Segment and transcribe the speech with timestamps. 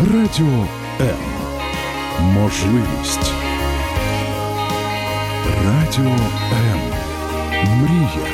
[0.00, 0.66] Радіо
[1.00, 1.16] М.
[2.22, 3.32] Можливість.
[5.64, 6.10] Радіо
[6.52, 6.80] М.
[7.82, 8.26] Мрія.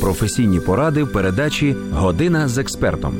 [0.00, 3.14] Професійні поради в передачі Година з експертом.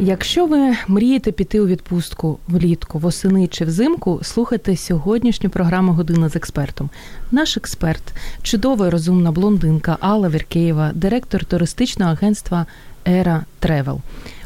[0.00, 6.36] Якщо ви мрієте піти у відпустку влітку, восени чи взимку, слухайте сьогоднішню програму Година з
[6.36, 6.90] експертом.
[7.32, 8.02] Наш експерт,
[8.42, 12.66] чудова і розумна блондинка Алла Віркеєва, директор туристичного агентства
[13.08, 14.00] Ера Тревел.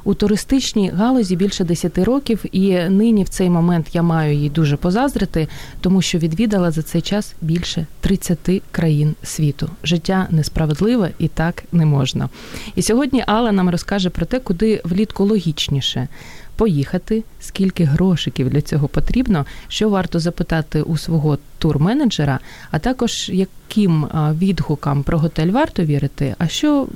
[0.04, 4.76] У туристичній галузі більше 10 років, і нині в цей момент я маю їй дуже
[4.76, 5.48] позаздрити,
[5.80, 8.38] тому що відвідала за цей час більше 30
[8.70, 9.70] країн світу.
[9.84, 12.28] Життя несправедливе і так не можна.
[12.74, 16.08] І сьогодні Алла нам розкаже про те, куди влітку логічніше.
[16.56, 22.38] Поїхати, скільки грошиків для цього потрібно, що варто запитати у свого турменеджера,
[22.70, 26.86] а також яким відгукам про готель варто вірити, а що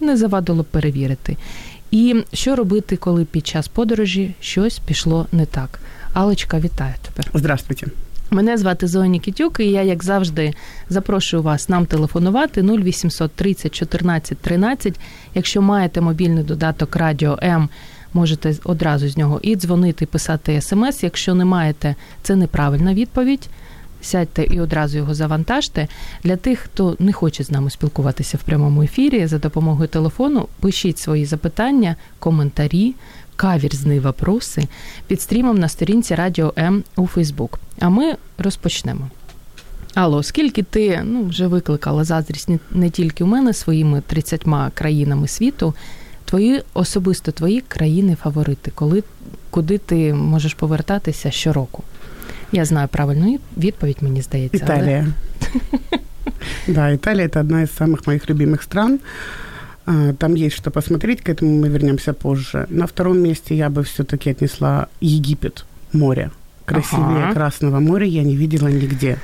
[0.00, 1.36] не завадило перевірити.
[1.96, 5.80] І що робити, коли під час подорожі щось пішло не так?
[6.12, 7.28] Алочка, вітаю тебе.
[7.34, 7.86] Здравствуйте.
[8.30, 10.52] Мене звати Зоя Нікітюк, і я, як завжди,
[10.88, 15.00] запрошую вас нам телефонувати 0800 30 14 13.
[15.34, 17.68] Якщо маєте мобільний додаток Радіо М,
[18.12, 21.02] можете одразу з нього і дзвонити, і писати смс.
[21.02, 23.48] Якщо не маєте, це неправильна відповідь
[24.06, 25.88] сядьте і одразу його завантажте.
[26.24, 30.98] Для тих, хто не хоче з нами спілкуватися в прямому ефірі, за допомогою телефону, пишіть
[30.98, 32.94] свої запитання, коментарі,
[33.36, 34.68] каверзні вопроси
[35.06, 37.60] під стрімом на сторінці Радіо М у Фейсбук.
[37.80, 39.10] А ми розпочнемо.
[39.94, 45.74] Алло, скільки ти ну, вже викликала заздрість не тільки у мене своїми 30 країнами світу,
[46.24, 49.02] твої особисто твої країни-фаворити, коли
[49.50, 51.82] куди ти можеш повертатися щороку?
[52.51, 54.57] Я знаю правильну відповідь, мені здається.
[54.65, 55.07] Италия.
[56.67, 58.99] Да, Италия – это одна из самых моих любимых стран.
[59.85, 62.65] А, там есть что посмотреть, к этому мы вернемся позже.
[62.69, 66.31] На втором месте я бы все-таки отнесла Египет, море.
[66.65, 67.33] Красивее ага.
[67.33, 69.17] Красного моря я не видела нигде.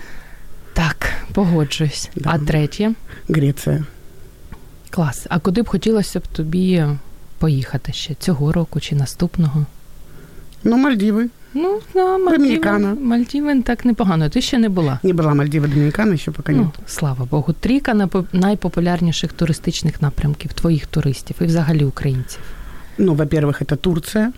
[0.73, 2.09] Так, погоджуюсь.
[2.15, 2.29] Да.
[2.33, 2.93] А третє?
[3.29, 3.83] Греція.
[4.89, 5.27] Клас.
[5.29, 6.85] А куди б хотілося б тобі
[7.37, 9.65] поїхати ще цього року чи наступного?
[10.63, 11.29] Ну, Мальдіви.
[11.53, 14.29] Ну, да, Мальдіви, Мальдіви так непогано.
[14.29, 14.99] Ти ще не була?
[15.03, 17.53] Не була Мальдіви, Домінікана, ще поки ну, Слава Богу.
[17.53, 22.39] Трійка найпопулярніших туристичних напрямків твоїх туристів і взагалі українців.
[22.97, 24.33] Ну, во-первых, это Турция,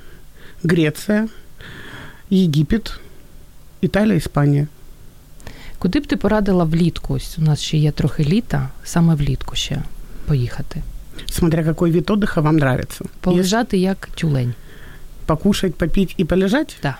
[0.63, 1.27] Греція,
[2.29, 2.99] Єгипет,
[3.81, 4.67] Італія, Іспанія.
[5.79, 7.13] Куди б ти порадила влітку?
[7.13, 9.83] Ось у нас ще є трохи літа, саме влітку ще
[10.25, 10.81] поїхати.
[11.31, 13.05] Смотря який вид отдыха вам нравится.
[13.21, 14.53] Полежати як тюлень.
[15.25, 16.77] Покушать, попить и полежать?
[16.83, 16.97] Да.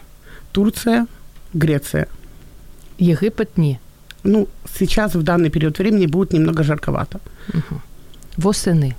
[0.54, 1.06] Турция,
[1.54, 2.06] Греция.
[2.98, 3.78] Египет не.
[4.22, 4.48] Ну,
[4.78, 7.19] сейчас в данный период времени будет немного жарковато.
[7.48, 7.81] Угу.
[8.37, 8.94] Восени.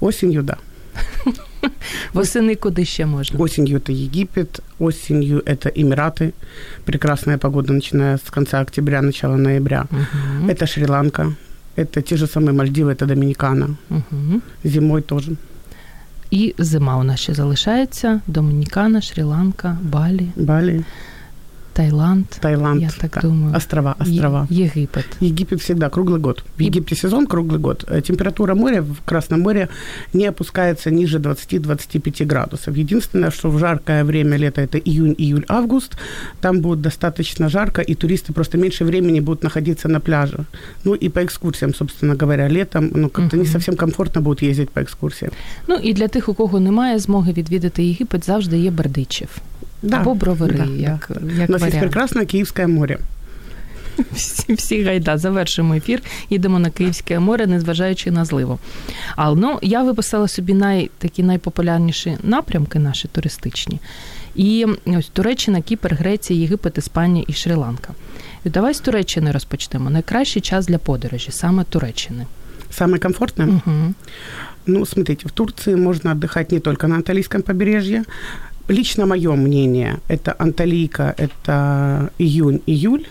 [0.00, 0.58] Осенью, да.
[2.12, 3.38] Восени куди ще можна?
[3.40, 6.32] Осенью это Египет, осенью это Эмираты.
[6.84, 9.86] Прекрасная погода, начиная с конца октября, начала ноября.
[9.90, 10.50] Угу.
[10.50, 11.34] Это Шри-Ланка.
[11.76, 13.76] Это те же самые Мальдивы, это Доминикана.
[13.90, 14.42] Угу.
[14.64, 15.36] Зимой тоже.
[16.31, 20.29] І зима у нас ще залишається: Домінікана, Шрі-Ланка, Балі.
[20.35, 20.83] Балі.
[21.77, 22.25] Таиланд.
[22.41, 22.81] Таиланд.
[22.81, 23.21] Я так да.
[23.21, 23.55] думаю.
[23.55, 24.47] Острова, острова.
[24.49, 25.05] Е- Египет.
[25.21, 26.43] Египет всегда круглый год.
[26.57, 27.85] В Египте сезон круглый год.
[27.87, 29.69] Э, температура моря в Красном море
[30.13, 32.77] не опускается ниже 20-25 градусов.
[32.77, 35.97] Единственное, что в жаркое время лета, это июнь, июль, август,
[36.41, 40.45] там будет достаточно жарко, и туристы просто меньше времени будут находиться на пляже.
[40.83, 43.41] Ну и по экскурсиям, собственно говоря, летом, ну как-то uh-huh.
[43.41, 45.31] не совсем комфортно будет ездить по экскурсиям.
[45.67, 49.29] Ну і для тих, у кого немає змоги відвідати Єгипет, завжди є Бердичів.
[49.82, 51.32] Да, Або бровари, да, як, да.
[51.32, 51.74] як У нас варіант.
[51.74, 52.98] є прекрасне Київське море.
[54.12, 56.02] Всі, всі гайда, завершимо ефір.
[56.30, 58.58] Їдемо на Київське море, незважаючи на зливу.
[59.16, 63.80] Але ну, я виписала собі най, такі найпопулярніші напрямки наші туристичні.
[64.34, 67.90] І ось Туреччина, Кіпр, Греція, Єгипет, Іспанія і Шрі-Ланка.
[68.44, 69.90] І давай з Туреччини розпочнемо.
[69.90, 72.26] Найкращий час для подорожі, саме Туреччини.
[72.70, 73.48] Самое комфортное?
[73.48, 73.94] Угу.
[74.66, 78.04] Ну, смотрите, в Турции можно отдыхать не только на Анталийском побережье,
[78.69, 83.05] Лично мое мнение, это Анталийка, это июнь-июль.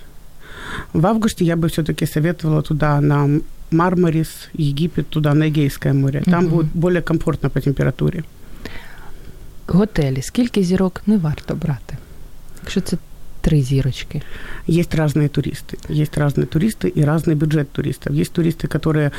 [0.93, 3.41] В августе я бы все-таки советовала туда на
[3.71, 6.23] Мармарис, Египет, туда на Эгейское море.
[6.25, 6.57] Там угу.
[6.57, 8.23] будет более комфортно по температурі.
[9.67, 10.23] Готелі.
[10.23, 11.97] Скільки зірок не варто брати?
[12.63, 12.97] Якщо це
[13.42, 14.22] три зірочки?
[14.68, 15.78] Есть разные туристы.
[15.90, 18.14] Есть разные туристы и разный бюджет туристов.
[18.14, 19.12] Есть туристы, которые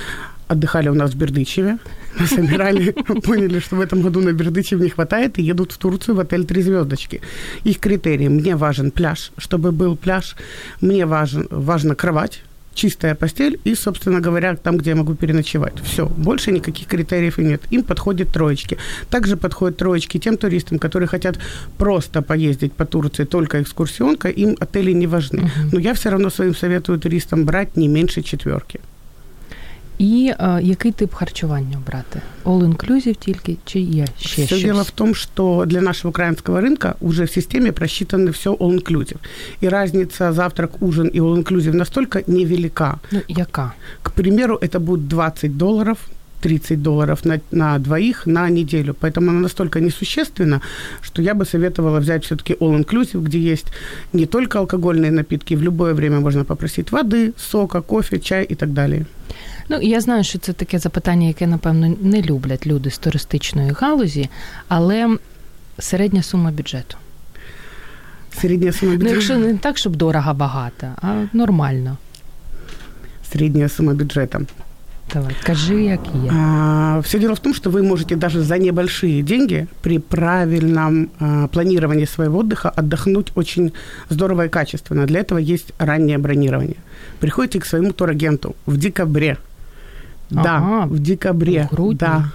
[0.48, 1.78] отдыхали у нас в Бердычеве,
[2.26, 2.92] собирали,
[3.24, 6.44] поняли, что в этом году на Бердычев не хватает, и едут в Турцию в отель
[6.44, 7.20] «Три звездочки».
[7.64, 8.28] Их критерии.
[8.28, 10.36] Мне важен пляж, чтобы был пляж.
[10.80, 12.42] Мне важен, важна кровать,
[12.74, 15.74] чистая постель и, собственно говоря, там, где я могу переночевать.
[15.82, 17.62] Все, больше никаких критериев и нет.
[17.70, 18.78] Им подходят троечки.
[19.10, 21.38] Также подходят троечки тем туристам, которые хотят
[21.78, 25.50] просто поездить по Турции только экскурсионка, им отели не важны.
[25.72, 28.80] Но я все равно своим советую туристам брать не меньше четверки.
[29.97, 32.21] І е, який тип харчування обрати?
[32.45, 34.63] All-inclusive тільки чи є ще Все щось?
[34.63, 39.17] дело в том, что для нашего украинского рынка уже в системе просчитаны все all-inclusive.
[39.63, 42.99] И разница завтрак, ужин и all-inclusive настолько невелика.
[43.11, 43.73] Ну, яка?
[44.03, 45.97] К примеру, это будет 20 долларов
[46.42, 48.94] 30 долларов на, на двоих на неделю.
[49.00, 50.60] Поэтому она настолько несущественна,
[51.02, 53.66] что я бы советовала взять все-таки all-inclusive, где есть
[54.12, 58.72] не только алкогольные напитки, в любое время можно попросить воды, сока, кофе, чай и так
[58.72, 59.04] далее.
[59.68, 64.28] Ну, я знаю, що це таке запитання, яке, напевно, не люблять люди з туристичної галузі,
[64.68, 65.16] але
[65.78, 66.96] середня сума бюджету.
[68.40, 69.14] Средняя сумма Ну, бюджета.
[69.14, 71.96] якщо не так, щоб дорого багато, а нормально.
[73.32, 74.40] Средняя сумма бюджета.
[75.14, 76.30] Давай, кажи, як є.
[76.32, 81.46] А, все дело в том, что вы можете даже за небольшие деньги при правильном а,
[81.46, 83.72] планировании своего отдыха отдохнуть очень
[84.10, 85.06] здорово и качественно.
[85.06, 86.76] Для этого есть раннее бронирование.
[87.20, 89.36] Приходите к своему турагенту в декабре.
[90.30, 91.68] Ага, да, в декабре.
[91.70, 91.98] в грудни.
[91.98, 92.32] Да,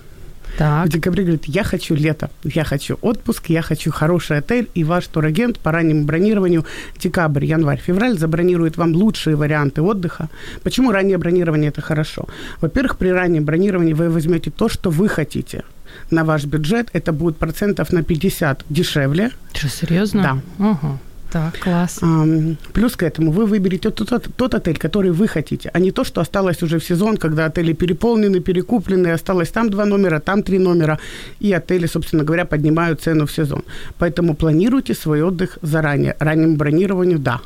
[0.57, 4.83] Так, в декабре говорит, я хочу лето, я хочу отпуск, я хочу хороший отель, и
[4.83, 6.65] ваш турагент по раннему бронированию
[7.03, 10.29] декабрь, январь, февраль забронирует вам лучшие варианты отдыха.
[10.63, 12.25] Почему раннее бронирование это хорошо?
[12.61, 15.63] Во-первых, при раннем бронировании вы возьмете то, что вы хотите.
[16.11, 19.31] На ваш бюджет это будет процентов на 50 дешевле.
[19.53, 20.21] що серйозно?
[20.21, 20.65] Да.
[20.65, 20.99] Ага.
[21.31, 21.99] Так, клас.
[22.01, 25.91] Ам, Плюс к этому вы выберете тот, тот, тот отель, который вы хотите, а не
[25.91, 30.43] то, что осталось уже в сезон, когда отели переполнены, перекуплены, осталось там два номера, там
[30.43, 30.99] три номера,
[31.41, 33.63] и отели, собственно говоря, поднимают цену в сезон.
[33.97, 36.15] Поэтому планируйте свой отдых заранее.
[36.19, 37.41] Раннему бронированию– да.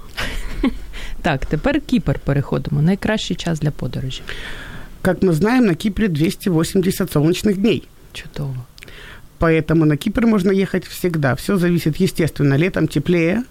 [1.21, 2.81] Так, тепер Кіпр переходимо.
[2.81, 4.21] Найкращий час для подорожі.
[5.01, 7.87] Как мы знаем, на Кипре 280 солнечных дней.
[8.13, 8.55] Чудово
[9.40, 11.34] Поэтому на Кипр можно ехать всегда.
[11.34, 13.42] Все зависит, естественно, летом теплее,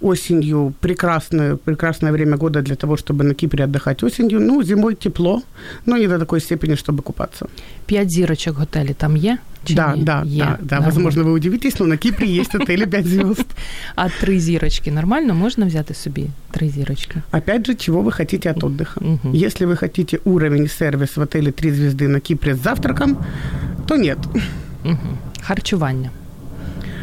[0.00, 4.40] осенью прекрасное, прекрасное время года для того, чтобы на Кипре отдыхать осенью.
[4.40, 5.42] Ну, зимой тепло,
[5.86, 7.46] но не до такой степени, чтобы купаться.
[7.86, 9.38] П'ять зірочок готелі там є?
[9.64, 10.02] Чи да, ні?
[10.02, 10.38] да, є.
[10.38, 10.74] да, да.
[10.74, 10.84] Нормально.
[10.84, 13.46] Возможно, вы удивитесь, но на Кипре есть отели 5 звезд.
[13.94, 17.22] А три зірочки нормально можна взяти собі три зірочки?
[17.32, 19.00] Опять же, чего вы хотите от отдыха?
[19.00, 19.34] Мгм.
[19.34, 23.16] Если вы хотите уровень и сервис в отеле 3 звезды на Кипре с завтраком,
[23.86, 24.18] то нет.
[24.84, 25.23] Угу.
[25.47, 26.09] Харчування.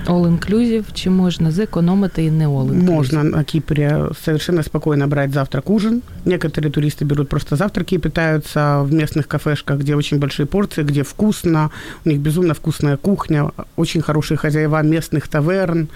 [0.07, 2.91] All-inclusive, чи можна зекономити і не all-inclusive?
[2.91, 6.03] Можно на Кипре совершенно спокойно брать завтрак-ужин.
[6.27, 11.03] Некоторые туристы берут просто завтраки и питаются в местных кафешках, где очень большие порции, где
[11.03, 11.71] вкусно.
[12.05, 15.89] У них безумно вкусная кухня, очень хорошие хозяева местных таверн.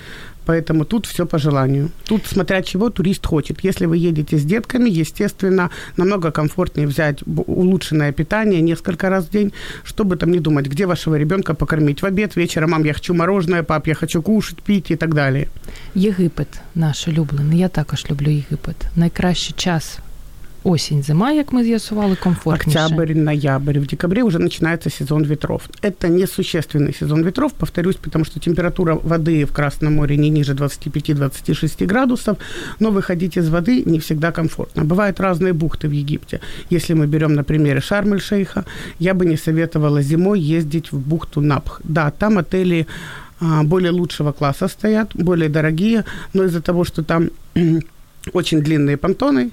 [0.47, 1.91] Поэтому тут все по желанию.
[2.05, 3.65] Тут, смотря чего турист хочет.
[3.65, 9.53] Если вы едете с детками, естественно, намного комфортнее взять улучшенное питание несколько раз в день,
[9.85, 13.63] чтобы там не думать, где вашего ребенка покормить в обед, вечером, мам, я хочу мороженое,
[13.63, 15.49] пап, я хочу кушать, пить и так далее.
[15.95, 17.59] Єгипет наш улюблений.
[17.59, 18.77] Я також люблю Єгипет.
[18.97, 19.99] Найкращий час
[20.67, 22.79] осінь, зима, як ми з'ясували, комфортніше.
[22.79, 23.79] Октябрь, ноябрь.
[23.79, 25.63] В декабре уже начинается сезон ветров.
[25.83, 31.87] Это несущественный сезон ветров, повторюсь, потому что температура воды в Красном море не ниже 25-26
[31.87, 32.37] градусов,
[32.81, 34.85] но выходить из воды не всегда комфортно.
[34.85, 36.41] Бывают разные бухты в Египте.
[36.71, 37.45] Если мы берем на
[37.81, 38.65] Шарм-эль-Шейха,
[38.99, 41.81] я бы не советовала зимой ездить в бухту Напх.
[41.85, 42.87] Да, там отели
[43.41, 47.31] а, более лучшего класса стоят, более дорогие, но из-за того, что там
[48.33, 49.51] очень длинные понтоны,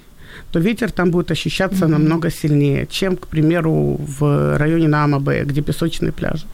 [0.51, 6.11] то ветер там будет ощущаться намного сильнее, чем, к примеру, в районе Наамабе, где песочные
[6.11, 6.45] пляжи.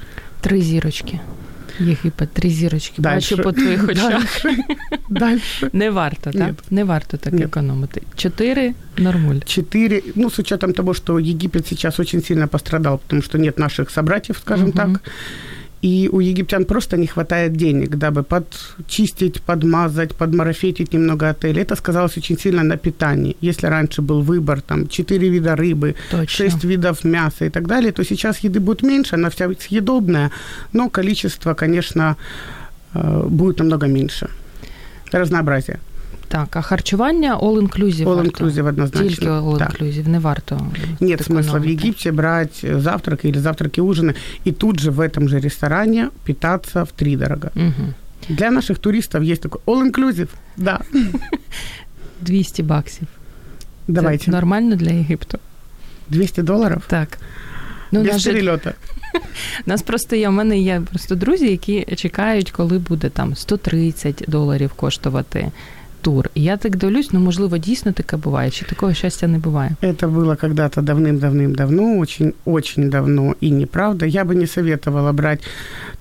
[0.42, 1.20] Три зірочки.
[1.80, 3.02] Єгипет, три зірочки.
[3.02, 3.36] Дальше.
[3.36, 4.12] Бачу по твоїх очах.
[4.44, 4.66] Дальше.
[5.10, 5.70] Дальше.
[5.74, 6.48] Не варто, так?
[6.48, 6.54] Ні.
[6.70, 7.44] Не варто так Ні.
[7.44, 8.02] економити.
[8.16, 9.36] Чотири нормуль.
[9.36, 13.90] Четыре, ну, с учетом того, что Египет сейчас очень сильно пострадал, потому что нет наших
[13.92, 14.78] собратьев, скажем Мгм.
[14.78, 15.12] так,
[15.83, 21.63] и у египтян просто не хватает денег, дабы подчистить, подмазать, подмарафетить немного отелей.
[21.63, 23.37] Это сказалось очень сильно на питании.
[23.41, 26.27] Если раньше был выбор, там, четыре вида рыбы, Точно.
[26.27, 30.31] шесть видов мяса и так далее, то сейчас еды будет меньше, она вся съедобная,
[30.73, 32.17] но количество, конечно,
[32.95, 34.29] э, будет намного меньше.
[35.13, 35.79] Разнообразие.
[36.30, 38.46] Так, а харчування all-inclusive All варто?
[38.46, 39.10] inclusive однозначно.
[39.10, 40.62] Тільки all-inclusive, не варто.
[41.00, 41.72] Нет смысла в економити.
[41.74, 44.14] Египте брать э, завтраки или завтраки ужины
[44.48, 47.50] и тут же в этом же ресторане питаться в три дорого.
[47.56, 47.94] Угу.
[48.30, 50.80] Для наших туристов есть такой all-inclusive, да.
[52.22, 53.08] 200 баксів.
[53.88, 54.26] Давайте.
[54.26, 55.40] Це нормально для Єгипту?
[56.10, 56.84] 200 долларов?
[56.88, 57.18] Так.
[57.92, 58.74] Ну, Без нас же- перельота.
[59.66, 64.24] У нас просто є, у мене є просто друзі, які чекають, коли буде там 130
[64.28, 65.52] доларів коштувати
[66.06, 66.30] тур.
[66.34, 69.72] І я так дивлюсь, ну можливо, дійсно таке буває, чи такого щастя не буває.
[69.82, 74.06] Это было когда-то давным-давным-давно, очень-очень давно и неправда.
[74.06, 75.44] Я бы не советовала брать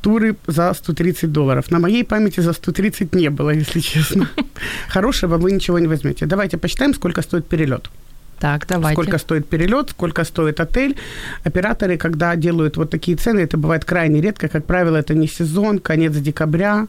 [0.03, 1.65] туры за 130 долларов.
[1.71, 4.29] На моей памяти за 130 не было, если честно.
[4.89, 6.27] Хорошего вы ничего не возьмете.
[6.27, 7.91] Давайте посчитаем, сколько стоит перелет.
[8.39, 8.95] Так, давайте.
[8.95, 10.97] Сколько стоит перелет, сколько стоит отель.
[11.45, 14.49] Операторы, когда делают вот такие цены, это бывает крайне редко.
[14.49, 16.87] Как правило, это не сезон, конец декабря.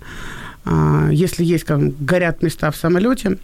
[0.65, 3.37] А, Если есть там, горят места в самолете,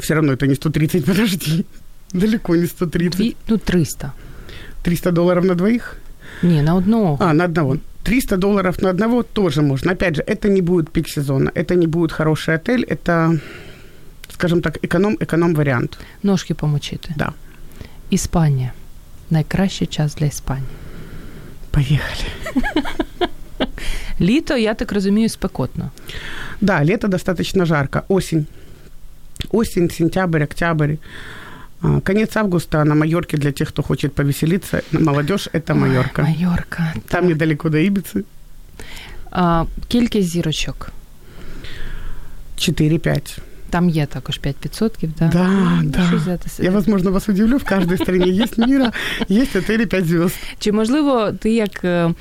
[0.00, 1.64] все равно это не 130, подожди.
[2.12, 3.16] Далеко не 130.
[3.18, 4.12] Дві, ну, 300.
[4.82, 5.96] 300 долларов на двоих?
[6.42, 7.16] Ні, на одного.
[7.20, 7.76] А, на одного.
[8.02, 9.92] 300 долларов на одного тоже можно.
[9.92, 13.40] Опять же, это не будет пик сезона, это не будет хороший отель, это,
[14.32, 15.98] скажем так, эконом-эконом вариант.
[16.22, 17.14] Ножки помочити.
[17.16, 17.32] Да.
[18.10, 18.72] Іспанія.
[19.30, 20.66] Найкращий час для Іспанії.
[21.70, 22.24] Поехали.
[24.20, 25.90] Літо, я так розумію, спекотно.
[26.60, 28.02] Да, лето достаточно жарко.
[28.08, 28.46] Осень.
[29.50, 30.94] Осень, сентябрь, октябрь.
[31.82, 34.82] А, Конец августа на Майорке для тех, кто хочет повеселиться.
[34.92, 36.22] Молодежь – это Майорка.
[36.22, 36.94] Ой, Майорка.
[37.08, 38.24] Там недалеко до Ибицы.
[39.30, 40.92] А, кількість зірочок.
[42.58, 43.38] 4-5.
[43.70, 45.28] Там є також 5%, да?
[45.28, 45.48] Да,
[45.82, 46.06] Ну, да.
[46.08, 46.66] що взяти собі?
[46.66, 47.56] Я, возможно, вас удивлю.
[47.56, 48.92] В каждой стране есть мира,
[49.30, 50.36] есть отели 5 звезд.
[50.58, 52.14] Чи можливо ти як е,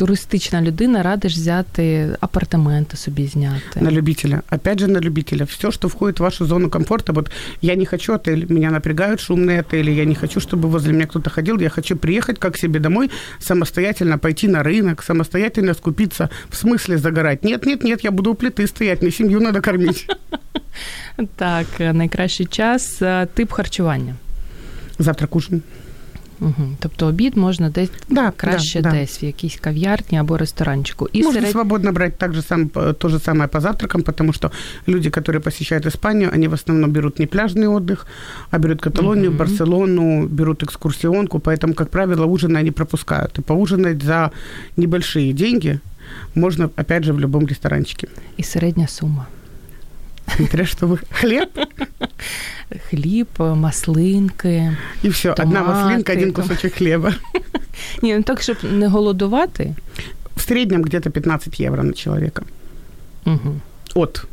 [0.00, 3.80] туристична людина радиш взяти апартаменти собі зняти?
[3.80, 4.42] На любителя.
[4.50, 5.44] Опять же, на любителя.
[5.44, 7.12] Все, что входит в вашу зону комфорта.
[7.12, 7.30] Вот
[7.62, 9.90] я не хочу отель, меня напрягают шумные отели.
[9.90, 11.60] Я не хочу, чтобы возле меня кто-то ходил.
[11.60, 16.30] Я хочу приехать как себе домой, самостоятельно пойти на рынок, самостоятельно скупиться.
[16.48, 17.44] В смысле загорать?
[17.44, 19.02] Нет, нет, нет, я буду у плиты стоять.
[19.02, 20.06] Мне семью надо кормить.
[21.36, 24.14] Так, е, найкращий час, е, тип харчування.
[24.98, 25.62] Завтрак ужин.
[26.39, 26.53] Угу.
[26.79, 28.95] Тобто обід можна десь Да, краще да, да.
[28.95, 31.09] десь в якійсь кав'ярні або ресторанчику.
[31.13, 31.51] І Можно серед...
[31.51, 32.69] свободно брать так же сам,
[32.99, 34.51] то же самое по завтракам, потому что
[34.87, 38.05] люди, которые посещают Испанию, они в основном берут не пляжный отдых,
[38.51, 39.37] а берут Каталонию, Мгм.
[39.37, 43.39] Барселону, берут экскурсионку, поэтому, как правило, ужины они пропускают.
[43.39, 44.31] И поужинать за
[44.77, 45.79] небольшие деньги
[46.35, 48.07] можно, опять же, в любом ресторанчике.
[48.37, 49.25] і середня сума.
[50.37, 50.99] Смотря что вы...
[51.11, 51.49] Хлеб
[52.89, 54.77] Хліб, е, маслинки.
[55.03, 55.31] и все.
[55.31, 56.43] Одна Томаты, маслинка, один там.
[56.43, 57.13] кусочек хлеба.
[58.01, 59.75] Ні, ну так, щоб не голодувати.
[60.35, 62.41] В среднем где-то 15 евро на человека.
[63.25, 63.55] Угу.
[63.95, 64.25] От.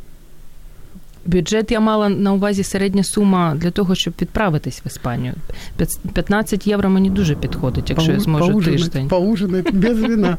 [1.26, 5.34] Бюджет я мала на увазі середня сума для того, щоб відправитись в Іспанію.
[5.78, 9.08] П'ят- 15 євро мені дуже підходить, якщо я Поу- зможу поужинать, тиждень.
[9.08, 10.38] Поужинать без вина.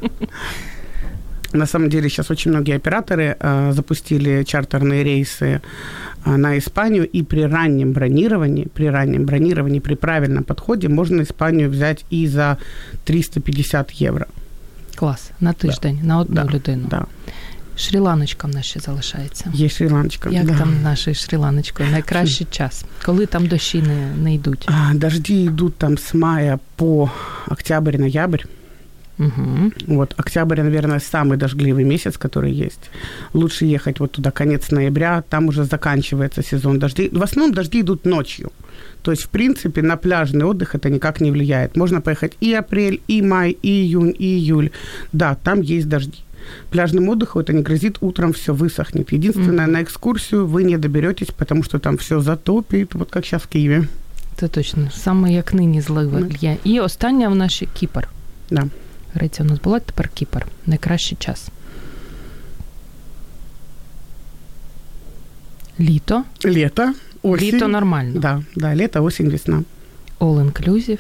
[1.54, 5.60] На самом деле сейчас очень многие операторы э, запустили чартерные рейсы э,
[6.25, 12.06] на Испанию, и при раннем бронировании, при раннем бронировании, при правильном подходе можно Испанию взять
[12.13, 12.58] и за
[13.06, 14.28] 350 евро.
[14.96, 16.88] Клас на тиждень, на одну Да, людину.
[16.90, 17.06] Да,
[17.78, 19.46] Шрі-Ланочка в нас ще залишається.
[19.56, 20.30] есть Шри-Ланочка.
[20.30, 20.58] Як да.
[20.58, 21.92] там нашою Шрі-Ланочкою?
[21.92, 24.68] Найкращий час, коли там дощі не, не йдуть.
[24.68, 27.10] А, Дожди идут там с мая по
[27.48, 28.46] октябрь-ноябрь.
[29.20, 29.72] Угу.
[29.88, 32.90] Вот, октябрь, наверное, самый дождливый месяц, который есть.
[33.34, 37.10] Лучше ехать вот туда, конец ноября, там уже заканчивается сезон дождей.
[37.13, 38.52] В основном дожди идут ночью.
[39.02, 41.78] То есть, в принципе, на пляжный отдых это никак не влияет.
[41.78, 44.70] Можно поехать и апрель, и май, и июнь, и июль.
[45.13, 46.18] Да, там есть дожди.
[46.72, 49.13] Пляжным отдыху это не грозит, утром все высохнет.
[49.13, 49.74] Единственное, Мгм.
[49.74, 53.88] на экскурсию вы не доберетесь, потому что там все затопит, вот как сейчас в Киеве.
[54.40, 54.90] Це точно.
[54.96, 56.30] Саме як нині зливи Ну.
[56.42, 56.58] є.
[56.63, 58.08] І остання в нас ще Кіпр.
[58.52, 58.63] Да.
[59.15, 60.47] Греція у нас була, тепер Кіпр.
[60.67, 61.49] Найкращий час.
[65.81, 66.25] Літо.
[66.45, 67.55] Лето, осень.
[67.55, 68.21] Літо нормально.
[68.21, 69.62] Да, да, лето, осень, весна.
[70.21, 70.99] All inclusive,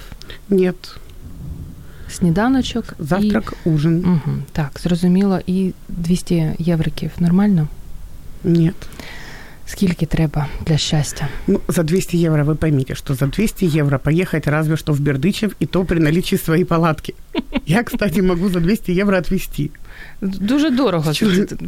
[0.50, 0.96] Нет,
[2.10, 2.84] сніданочок.
[2.98, 4.04] завтрак, ужин.
[4.04, 5.40] Угу, так, зрозуміло.
[5.46, 7.68] І 200 євриків нормально?
[8.44, 8.74] Нет.
[9.70, 11.28] Скільки треба для щастя?
[11.46, 15.52] Ну, за 200 евро вы поймите, что за 200 евро поехать разве что в Бердычев,
[15.62, 17.14] и то при наличии своей палатки.
[17.66, 19.70] Я, кстати, могу за 200 евро отвезти.
[20.20, 21.12] Дуже дорого.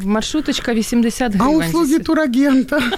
[0.05, 2.81] Маршруточка 80 А услуги турагента?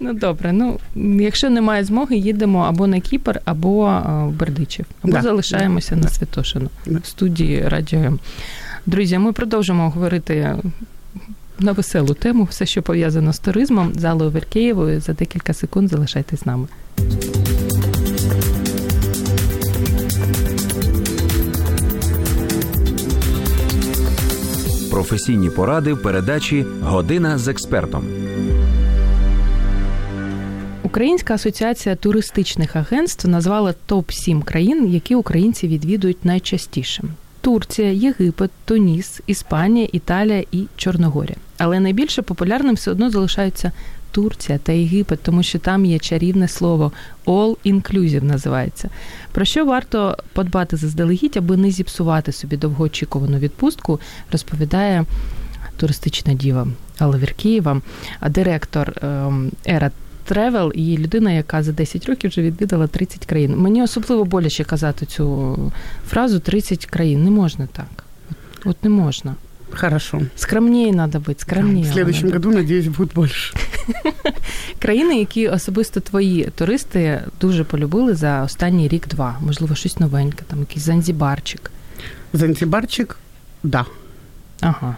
[0.00, 0.52] Ну добре.
[0.52, 0.78] Ну
[1.20, 6.08] якщо немає змоги, їдемо або на Кіпр, або в Бердичів, або Да, залишаємося да, на.
[6.08, 6.98] Святошину Да.
[6.98, 8.18] в студії Радіо.
[8.86, 10.56] Друзі, ми продовжимо говорити
[11.60, 15.00] на веселу тему, все, що пов'язано з туризмом, з Аллою Веркеєвою.
[15.00, 16.68] За декілька секунд залишайтесь з нами.
[25.00, 28.04] професійні поради в передачі Година з експертом.
[30.82, 37.02] Українська асоціація туристичних агентств назвала топ 7 країн, які українці відвідують найчастіше:
[37.40, 41.36] Турція, Єгипет, Туніс, Іспанія, Італія і Чорногорія.
[41.58, 43.72] Але найбільше популярним все одно залишаються
[44.10, 46.92] Турція та Єгипет, тому що там є чарівне слово
[47.26, 48.90] all inclusive називається.
[49.32, 54.00] Про що варто подбати заздалегідь, аби не зіпсувати собі довгоочікувану відпустку,
[54.32, 55.04] розповідає
[55.76, 56.66] туристична діва
[56.98, 57.80] Алла Віркієва,
[58.28, 59.90] директор ем, Ера
[60.30, 63.56] Тревел і людина, яка за 10 років вже відвідала 30 країн.
[63.56, 65.56] Мені особливо боляче казати цю
[66.08, 67.24] фразу 30 країн.
[67.24, 68.04] Не можна так.
[68.64, 69.34] От не можна.
[69.70, 70.20] Хорошо.
[70.36, 71.90] Скромніше треба бути, скромніше.
[71.90, 73.56] В следующем году, надеюсь, будет больше.
[74.78, 79.38] Країни, які особисто твої туристи дуже полюбили за останній рік-два.
[79.40, 81.70] Можливо, щось новеньке, там якийсь Занзібарчик.
[82.32, 83.16] Занзибарчик,
[83.62, 83.84] да.
[84.60, 84.96] Ага.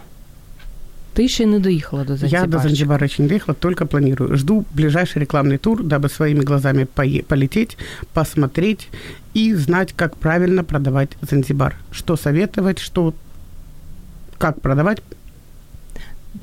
[1.12, 2.40] Ти ще не доїхала до Занзібарчика.
[2.40, 4.36] Я до Занзибара еще не доехала, только планирую.
[4.36, 7.78] Жду ближайший рекламный тур, дабы своими глазами пое- полететь,
[8.12, 8.88] посмотреть
[9.36, 11.74] и знать, как правильно продавать Занзибар.
[11.92, 13.14] Что советовать, что
[14.38, 15.02] как продавать.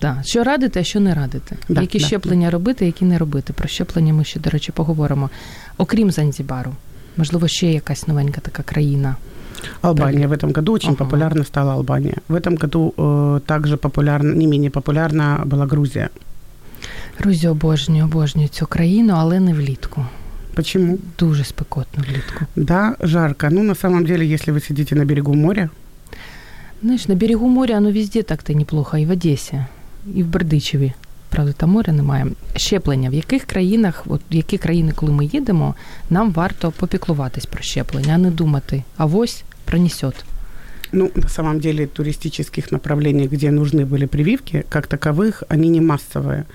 [0.01, 0.21] Да.
[0.25, 1.57] Що радити, а що не радити?
[1.69, 2.05] Да, які да.
[2.05, 3.53] щеплення робити, які не робити.
[3.53, 5.29] Про щеплення ми ще, до речі, поговоримо.
[5.77, 6.73] Окрім Занзібару.
[7.17, 9.15] Можливо, ще якась новенька така країна.
[9.81, 10.97] Албания в этом году очень Ага.
[11.05, 12.17] популярна стала Албания.
[12.27, 16.09] В этом году э, также популярна, не менее популярна была Грузия.
[17.19, 20.05] Грузію обожнюю, обожнюю цю країну, але не влітку.
[20.55, 20.97] Почему?
[21.19, 22.45] Дуже спекотно влітку.
[22.55, 23.47] Да, жарко.
[23.51, 25.69] Ну, на самом деле, если вы сидите на берегу моря,
[26.81, 29.65] Знаєш, на берегу моря оно везде так-то неплохо, і в Одесі,
[30.15, 30.93] і в Бердичеві.
[31.29, 32.27] Правда, там моря немає.
[32.55, 33.09] Щеплення.
[33.09, 35.75] В яких країнах, от в які країни, коли ми їдемо,
[36.09, 40.25] нам варто попіклуватись про щеплення, а не думати, а ось пронесет.
[40.95, 46.45] ну, на самом деле, туристических направлений, где нужны были прививки, как таковых, они не массовые.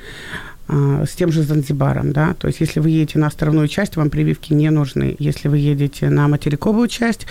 [0.68, 4.10] А, С тем же Занзибаром, да, то есть если вы едете на островную часть, вам
[4.10, 5.16] прививки не нужны.
[5.18, 7.26] Если вы едете на материковую часть,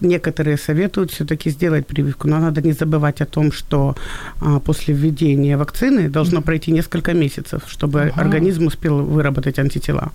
[0.00, 3.94] некоторые советуют все-таки сделать прививку, но надо не забывать о том, что
[4.40, 8.22] а, после введения вакцины должно пройти несколько месяцев, чтобы Ага.
[8.22, 10.10] организм успел выработать антитела.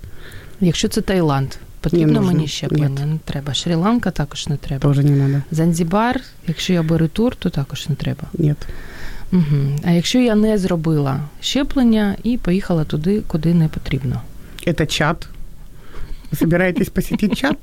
[0.61, 2.31] Якщо це Таїланд, потрібно нужно.
[2.31, 3.05] мені щеплення?
[3.05, 3.53] Не треба.
[3.53, 4.81] Шрі-Ланка також не треба.
[4.81, 5.43] Тоже не надо.
[5.51, 8.23] Занзібар, якщо я беру тур, то також не треба.
[8.37, 8.57] Нет.
[9.33, 9.79] Угу.
[9.83, 14.21] А якщо я не зробила щеплення і поїхала туди, куди не потрібно?
[14.67, 15.27] Это чат.
[16.31, 17.57] Вы собираетесь посетить чат?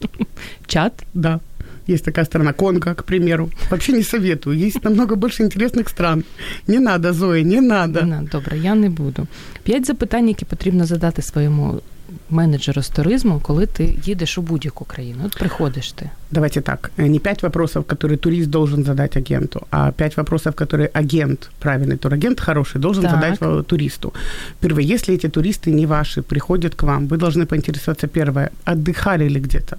[0.66, 0.92] Чат?
[1.14, 1.40] Да.
[1.86, 3.50] Есть такая страна, Конго, к примеру.
[3.70, 4.66] Вообще не советую.
[4.66, 6.24] Есть намного больше интересных стран.
[6.66, 8.02] Не надо, Зоя, не надо.
[8.02, 9.26] Не, добре, я не буду.
[9.62, 11.80] П'ять запитань, які потрібно задати своєму
[12.29, 15.19] менеджеру з туризму, коли ти їдеш у будь-яку країну.
[15.25, 16.09] От приходиш ти.
[16.31, 16.91] Давайте так.
[16.97, 22.39] Не пять вопросов, которые турист должен задать агенту, а пять вопросов, которые агент, правильный турагент,
[22.39, 23.11] хороший, должен Так.
[23.11, 24.13] задать туристу.
[24.59, 29.39] Первое, если эти туристы не ваши, приходят к вам, вы должны поинтересоваться, первое, отдыхали ли
[29.39, 29.77] где-то?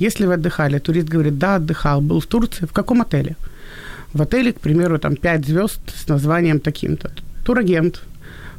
[0.00, 3.36] Если вы отдыхали, турист говорит, да, отдыхал, был в Турции, в каком отеле?
[4.12, 7.10] В отеле, к примеру, там 5 звезд с названием таким-то.
[7.44, 8.02] Турагент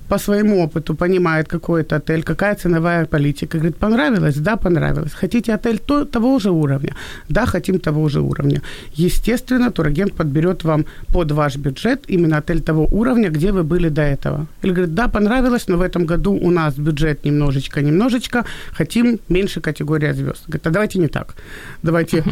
[0.10, 3.58] по своему опыту понимает, какой это отель, какая ценовая политика.
[3.58, 4.38] Говорит, понравилось?
[4.38, 5.14] Да, понравилось.
[5.14, 6.96] Хотите отель то, того же уровня?
[7.30, 8.62] Да, хотим того же уровня.
[8.98, 14.02] Естественно, турагент подберет вам под ваш бюджет именно отель того уровня, где вы были до
[14.02, 14.48] этого.
[14.64, 18.46] Или говорит, да, понравилось, но в этом году у нас бюджет немножечко-немножечко,
[18.78, 20.44] хотим меньше категория звезд.
[20.48, 21.36] Говорит, а давайте не так.
[21.84, 22.24] Давайте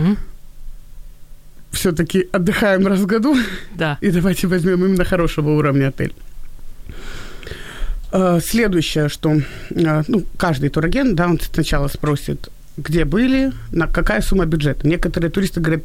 [1.71, 3.35] все-таки отдыхаем раз в году,
[3.75, 3.97] Да.
[4.01, 6.13] и давайте возьмем именно хорошего уровня отель.
[8.11, 9.33] Э, Следующее, что
[9.69, 14.87] э, ну, каждый турагент, да, он сначала спросит, где были, на какая сумма бюджета.
[14.87, 15.83] Некоторые туристы говорят,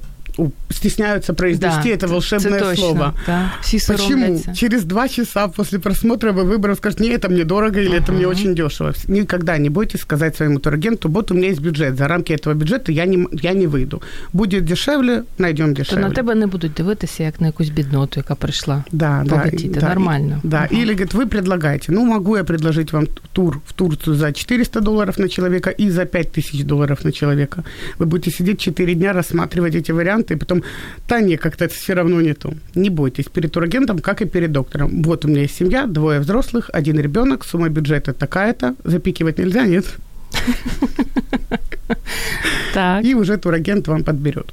[0.70, 3.14] стесняются произнести это волшебное це точно, слово.
[3.26, 3.52] Да.
[3.88, 4.40] Почему?
[4.54, 8.26] Через два часа после просмотра вы выбрал, скажет, не, это мне дорого или это мне
[8.26, 8.92] очень дешево.
[9.08, 12.92] Никогда не бойтесь сказать своему турагенту, вот у меня есть бюджет, за рамки этого бюджета
[12.92, 14.02] я не, я не выйду.
[14.32, 16.08] Будет дешевле, найдем То дешевле.
[16.08, 18.84] на тебе не будуть дивитися, як на якусь бідноту, яка прийшла.
[18.92, 20.40] Да, да, Погодите, да, нормально.
[20.42, 20.82] Да, Ага.
[20.82, 25.18] или говорит, вы предлагаете, ну, могу я предложить вам тур в Турцию за 400 долларов
[25.18, 27.64] на человека и за 5000 долларов на человека.
[27.98, 30.62] Вы будете сидеть 4 дня, рассматривать эти варианты, и потом,
[31.08, 32.52] да не, как-то это все равно не то.
[32.74, 35.02] Не бойтесь, перед турагентом, как и перед доктором.
[35.02, 39.84] Вот у меня есть семья, двое взрослых, один ребенок, сумма бюджета такая-то, запикивать нельзя, нет?
[42.74, 43.04] Так.
[43.04, 44.46] и уже турагент вам подберет.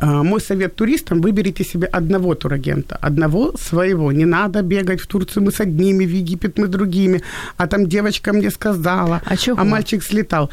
[0.00, 4.12] А, Мой совет туристам, выберите себе одного турагента, одного своего.
[4.12, 7.22] Не надо бегать в Турцию, мы с одними, в Египет мы с другими.
[7.56, 10.50] А там девочка мне сказала, А а мальчик слетал.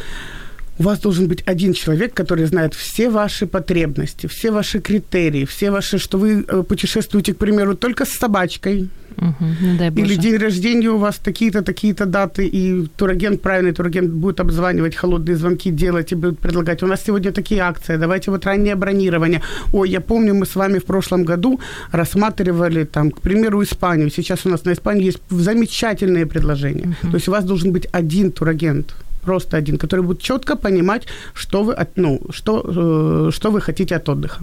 [0.79, 5.71] У вас должен быть один человек, который знает все ваши потребности, все ваши критерии, все
[5.71, 8.89] ваши, что вы э, путешествуете, к примеру, только с собачкой.
[9.17, 10.05] Угу, не дай Боже.
[10.05, 15.38] Или день рождения у вас такие-то, такие-то даты, и турагент, правильный турагент будет обзванивать, холодные
[15.38, 16.83] звонки делать и будет предлагать.
[16.83, 19.41] У нас сегодня такие акции, давайте вот раннее бронирование.
[19.73, 21.59] Ой, я помню, мы с вами в прошлом году
[21.91, 24.09] рассматривали, там, к примеру, Испанию.
[24.09, 26.95] Сейчас у нас на Испании есть замечательные предложения.
[27.03, 27.11] Угу.
[27.11, 31.62] То есть у вас должен быть один турагент просто один, который будет четко понимать, что
[31.62, 34.40] вы, от, ну, что, э, что ви хотите від отдыха.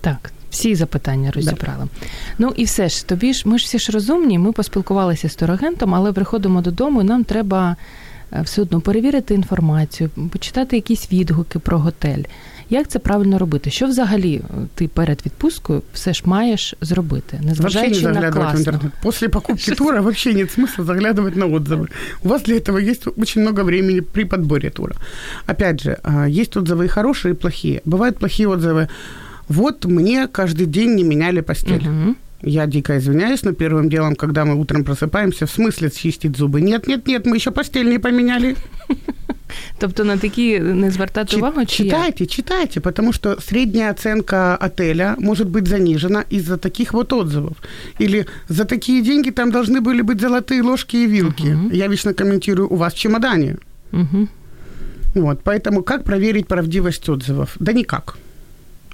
[0.00, 1.88] Так, всі запитання розібрали.
[2.00, 2.06] Да.
[2.38, 4.38] Ну і все ж тобі ж ми ж всі ж розумні.
[4.38, 7.00] Ми поспілкувалися з турагентом, але приходимо додому.
[7.00, 7.76] і Нам треба
[8.32, 12.22] е, все одно перевірити інформацію, почитати якісь відгуки про готель.
[12.70, 13.70] Як це правильно робити?
[13.70, 14.42] Що взагалі е,
[14.74, 18.54] ти перед відпусткою все ж маєш зробити, незважаючи не на класно?
[18.54, 18.92] в интернет.
[19.02, 21.88] После покупки тура вообще нет смысла заглядывать на отзывы.
[22.22, 24.94] У вас для этого есть очень много времени при подборе тура.
[25.46, 27.80] Опять же, есть отзывы и хорошие, и плохие.
[27.84, 28.88] Бывают плохие отзывы.
[29.48, 31.88] Вот мне каждый день не меняли постель.
[31.88, 32.14] Угу.
[32.42, 36.60] Я дико извиняюсь, но первым делом, когда мы утром просыпаемся, в смысле чистить зубы?
[36.60, 38.56] Нет, нет, нет, мы еще постель не поменяли.
[39.77, 41.65] Тобто на такі не звертати увагу?
[41.65, 42.31] Чи читайте, як?
[42.31, 47.55] читайте, потому что средняя оценка отеля может быть занижена из-за таких вот отзывов.
[47.99, 51.47] Или за такие деньги там должны были быть золотые ложки и вилки.
[51.47, 51.75] Uh-huh.
[51.75, 53.57] Я вечно комментирую, у вас в чемодане.
[53.91, 54.27] Uh-huh.
[55.15, 57.49] Вот, поэтому как проверить правдивость отзывов?
[57.59, 58.17] Да никак.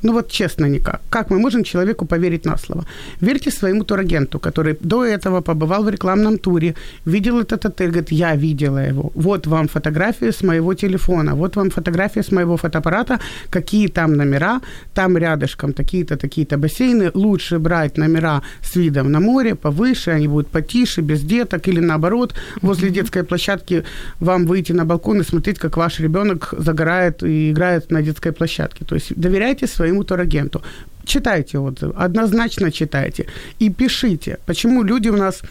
[0.06, 1.02] Ну вот честно никак.
[1.10, 2.86] Как мы можем человеку поверить на слово?
[3.22, 8.36] Верьте своему турагенту, который до этого побывал в рекламном туре, видел этот отель, говорит, я
[8.36, 9.12] видела его.
[9.16, 14.62] Вот вам фотография с моего телефона, вот вам фотография с моего фотоаппарата, какие там номера,
[14.94, 17.10] там рядышком такие-то, такие-то бассейны.
[17.16, 22.36] Лучше брать номера с видом на море, повыше, они будут потише, без деток, или наоборот,
[22.62, 23.84] возле детской площадки
[24.20, 28.86] вам выйти на балкон и смотреть, как ваш ребенок загорает и играет на детской площадке.
[28.86, 30.62] То есть доверяйте своим своему турагенту.
[31.06, 33.26] Читайте отзывы, однозначно читайте
[33.62, 34.38] и пишите.
[34.46, 35.42] Почему люди у нас,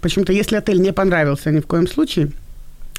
[0.00, 2.28] почему-то, если отель не понравился ни в коем случае,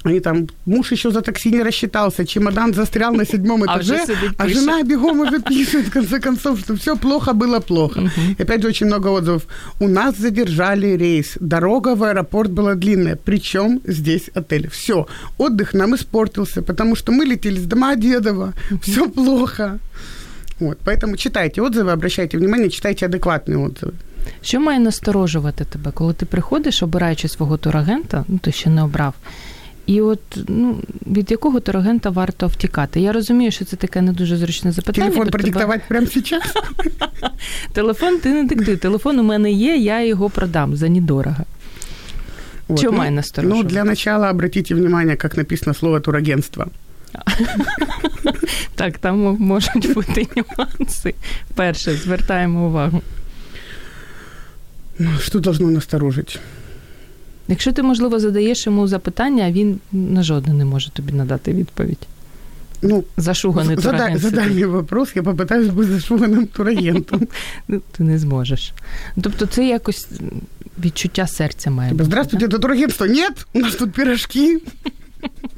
[0.04, 4.06] они там, муж еще за такси не рассчитался, чемодан застрял на седьмом этаже,
[4.38, 8.12] а, а жена бегом уже пишет, в конце концов, что все плохо было плохо.
[8.40, 9.42] И опять же очень много отзывов.
[9.80, 14.68] У нас задержали рейс, дорога в аэропорт была длинная, причем здесь отель.
[14.70, 15.06] Все,
[15.38, 18.80] отдых нам испортился, потому что мы летели с Домодедово, uh-huh.
[18.82, 19.80] все плохо.
[20.61, 23.93] Вот, поэтому читайте отзывы, обращайте внимание, читайте адекватные отзывы.
[24.43, 29.15] Що має насторожувати тебе, коли ти приходиш, обираючи свого турагента, ну ти ще не обрав,
[29.87, 33.01] і от ну, від якого турагента варто втікати?
[33.01, 35.07] Я розумію, що це таке не дуже зручне запитання.
[35.07, 35.85] Телефон продиктувати тебе...
[35.89, 36.53] прямо зараз?
[37.73, 38.77] Телефон ти не диктуй.
[38.77, 41.45] Телефон у мене є, я його продам за недорого.
[42.69, 42.81] Вот.
[42.81, 43.65] Чего ну, має насторожувати?
[43.65, 46.67] Ну, для начала обратите внимание, как написано слово турагентство.
[48.76, 51.14] Так, там можуть бути нюанси.
[51.56, 53.02] Перше, звертаємо увагу.
[55.00, 56.40] Ну, що должно насторожити?
[57.48, 62.08] Якщо ти, можливо, задаєш йому запитання, а він на жодне не може тобі надати відповідь.
[62.82, 64.22] Ну, Зашуганий турагент.
[64.22, 67.28] Задай мені вопрос, я попитаюсь бути зашуганим турагентом.
[67.68, 68.74] Ну, ти не зможеш.
[69.22, 70.08] Тобто це якось
[70.84, 71.92] відчуття серця має.
[71.92, 72.04] бути.
[72.04, 73.06] Здравствуйте, це турагентство.
[73.06, 74.60] Ні, у нас тут пирожки.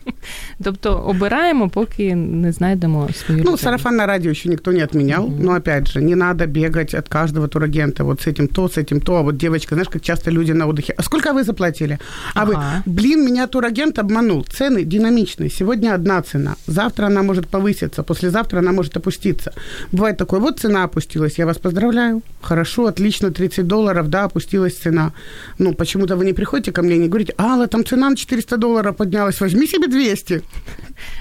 [0.63, 5.43] Тобто обираємо, поки не знайдемо свою Ну, сарафанное радио еще никто не отменял, mm-hmm.
[5.43, 8.99] но опять же, не надо бегать от каждого турагента, вот с этим то, с этим
[9.01, 11.99] то, а вот девочка, знаешь, как часто люди на отдыхе, а сколько вы заплатили?
[12.35, 12.83] А ага.
[12.85, 18.59] вы, блин, меня турагент обманул, цены динамичные, сегодня одна цена, завтра она может повыситься, послезавтра
[18.59, 19.53] она может опуститься.
[19.91, 25.11] Бывает такое, вот цена опустилась, я вас поздравляю, хорошо, отлично, 30 долларов, да, опустилась цена.
[25.59, 28.57] Ну, почему-то вы не приходите ко мне и не говорите, Алла, там цена на 400
[28.57, 30.41] долларов поднялась, возьми себе 200.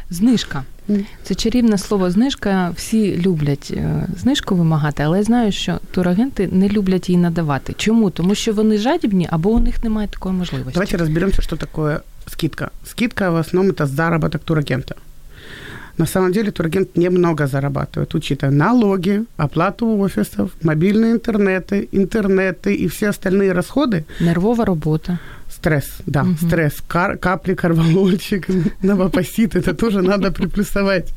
[0.10, 0.64] Знижка.
[1.24, 2.74] Це чарівне слово знижка.
[2.76, 7.74] Всі люблять е, знижку вимагати, але я знаю, що турагенти не люблять її надавати.
[7.78, 8.10] Чому?
[8.10, 10.74] Тому що вони жадібні або у них немає такої можливості.
[10.74, 12.70] Давайте розберемося, що таке скидка.
[12.86, 14.96] Скидка в основному це заробіток турагента.
[15.98, 23.10] На самом деле турагент немного зарабатывает, учитывая налоги, оплату офисов, мобильные интернеты, интернеты и все
[23.10, 24.04] остальные расходы.
[24.20, 25.20] Нервова работа.
[25.59, 26.35] Стресс, да, угу.
[26.37, 26.75] стресс.
[26.87, 28.47] Кар, капли, карвалольчик,
[28.83, 31.13] новопосит, это тоже надо приплюсовать.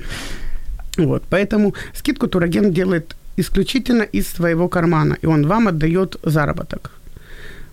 [0.97, 6.91] Вот, поэтому скидку турагент делает исключительно из своего кармана, и он вам отдает заработок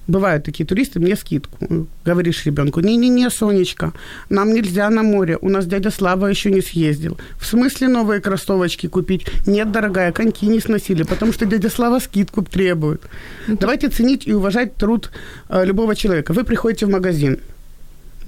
[0.08, 1.86] бывают такие туристы, мне скидку.
[2.04, 3.92] Говоришь ребенку, не-не-не, Сонечка,
[4.30, 7.18] нам нельзя на море, у нас дядя Слава еще не съездил.
[7.38, 9.26] В смысле новые кроссовочки купить?
[9.46, 13.02] Нет, дорогая, коньки не сносили, потому что дядя Слава скидку требует.
[13.46, 15.10] Ну, Давайте ценить и уважать труд
[15.48, 16.32] э, любого человека.
[16.32, 17.38] Вы приходите в магазин,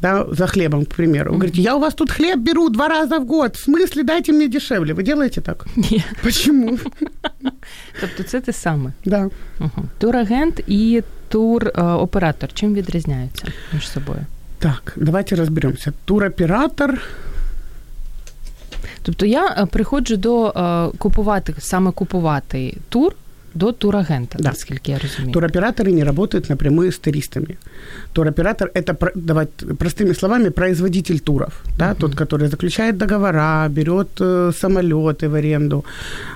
[0.01, 1.31] да, за хлебом, к примеру.
[1.31, 4.33] Вы говорите, я у вас тут хлеб беру два раза в год, в смысле дайте
[4.33, 4.93] мне дешевле.
[4.93, 5.65] Вы делаете так?
[5.75, 6.03] Ні.
[6.23, 6.79] Почему?
[8.01, 8.91] Тобто це те саме.
[9.05, 9.29] Да.
[9.59, 9.85] Угу.
[9.97, 12.53] Турагент і туроператор.
[12.53, 14.25] Чим відрізняються між собою?
[14.59, 15.93] Так, давайте разберемся.
[16.05, 17.01] Туроператор,
[19.05, 23.15] Тобто я е, приходжу до е, купувати, саме купувати тур
[23.54, 24.48] до турагента, Да.
[24.48, 25.34] наскільки я розумію.
[25.34, 27.56] туроператоры не работают напрямую с туристами.
[28.12, 31.52] Туроператор– это, давайте простыми словами, производитель туров.
[31.78, 31.94] Да?
[31.94, 35.84] Тот, который заключает договора, берет э, самолеты в аренду,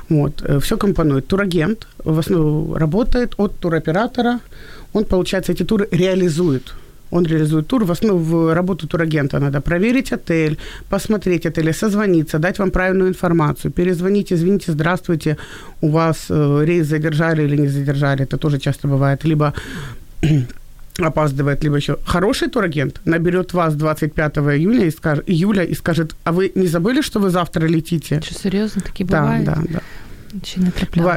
[0.08, 1.26] вот, все компонует.
[1.26, 4.38] Турагент в основном работает от туроператора,
[4.92, 6.74] он, получается, эти туры реализует.
[7.14, 7.84] Он реализует тур.
[7.84, 10.56] В основном в работу турагента надо проверить отель,
[10.88, 15.36] посмотреть отель, созвониться, дать вам правильную информацию, перезвонить, извините, здравствуйте,
[15.80, 19.52] у вас э, рейс задержали или не задержали, это тоже часто бывает, либо
[20.98, 26.32] опаздывает, либо еще хороший турагент наберет вас 25 июня и скажет, июля и скажет, а
[26.32, 28.20] вы не забыли, что вы завтра летите?
[28.20, 29.44] Чи серйозно такі Да, бувають?
[29.44, 29.78] да, да.
[29.78, 29.84] Чи
[30.34, 30.72] не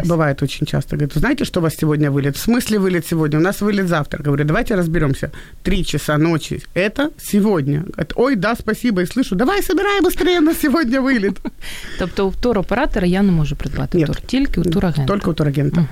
[0.08, 0.96] Бывает, очень часто.
[0.96, 2.36] Говорит, знаете, что у вас сегодня вылет?
[2.36, 3.40] В смысле вылет сегодня?
[3.40, 4.24] У нас вылет завтра.
[4.24, 5.32] Говорю, давайте разберемся.
[5.64, 6.62] Три часа ночи.
[6.76, 7.80] Это сегодня.
[7.80, 9.02] Говорит, Ой, да, спасибо.
[9.02, 11.40] И слышу, давай собирай быстрее, на сегодня вылет.
[12.00, 14.06] Тобто у туроператора я не можу придбати Ні.
[14.06, 15.14] тур, тільки у турагента.
[15.14, 15.88] Только у турагента.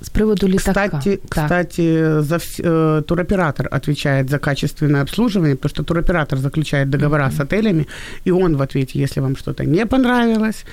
[0.00, 0.88] З приводу літака.
[0.88, 1.30] Кстати, Так.
[1.44, 1.82] кстати,
[2.22, 7.86] за вс- э, туроператор отвечает за качественное обслуживание, потому что туроператор заключает договора с отелями,
[8.26, 10.64] и он в ответе, если вам что-то не понравилось,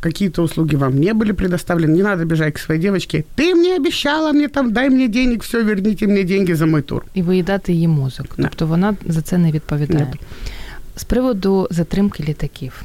[0.00, 3.24] какие-то услуги вам не были предоставлены, не надо бежать к своей девочке.
[3.36, 7.04] Ты мне обещала, мне там, дай мне денег, все, верните мне деньги за мой тур.
[7.14, 8.26] І виїдати її мозок.
[8.36, 8.42] Да.
[8.42, 10.06] Тобто вона за це не відповідає.
[10.12, 10.20] Ні.
[10.96, 12.82] З приводу затримки літаків.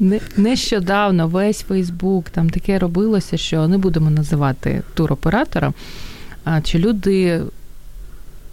[0.00, 5.72] Не- Нещодавно весь Фейсбук там таке робилося, що не будемо називати туроператора,
[6.44, 7.42] а чи люди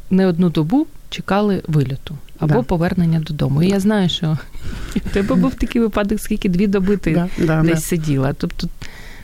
[0.10, 2.62] не одну добу чекали виліту або Да.
[2.62, 3.64] повернення додому.
[3.64, 4.38] І я знаю, що
[4.96, 7.82] в тебе був такий випадок, скільки дві доби ти Да, да, десь да.
[7.82, 8.34] сиділа.
[8.34, 8.68] Тобто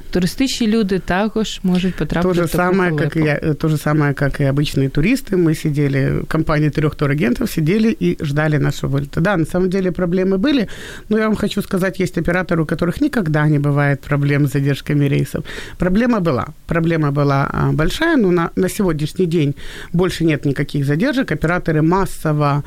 [0.10, 3.68] туристичні люди також можуть То потрапити же, в таку самое, как и я, э, то
[3.68, 5.38] же самое, как и обычные туристы.
[5.38, 9.22] Мы сидели, компания трех турагентов сидели и ждали нашего вылета.
[9.22, 10.68] Да, на самом деле проблемы были,
[11.10, 15.10] но я вам хочу сказать, есть операторы, у которых никогда не бывает проблем с задержками
[15.10, 15.44] рейсов.
[15.78, 16.48] Проблема была.
[16.68, 19.54] Проблема была а, большая, но на, на сегодняшний день
[19.94, 21.32] больше нет никаких задержек.
[21.32, 22.64] Операторы массово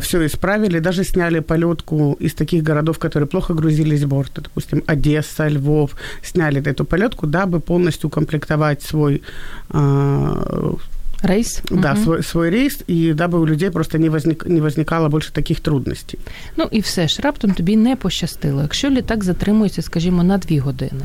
[0.00, 5.48] все исправили, даже сняли полетку из таких городов, которые плохо грузились в борт, допустим, Одесса,
[5.48, 5.90] Львов,
[6.22, 9.22] сняли эту полетку, дабы полностью укомплектовать свой
[9.70, 10.74] а,
[11.22, 11.62] Рейс?
[11.70, 12.02] да, Мгм.
[12.04, 16.18] свой, свой рейс, и дабы у людей просто не, возник, не возникало больше таких трудностей.
[16.56, 18.62] Ну і все ж раптом тобі не пощастило.
[18.62, 21.02] Якщо літак затримується, скажімо, на дві години.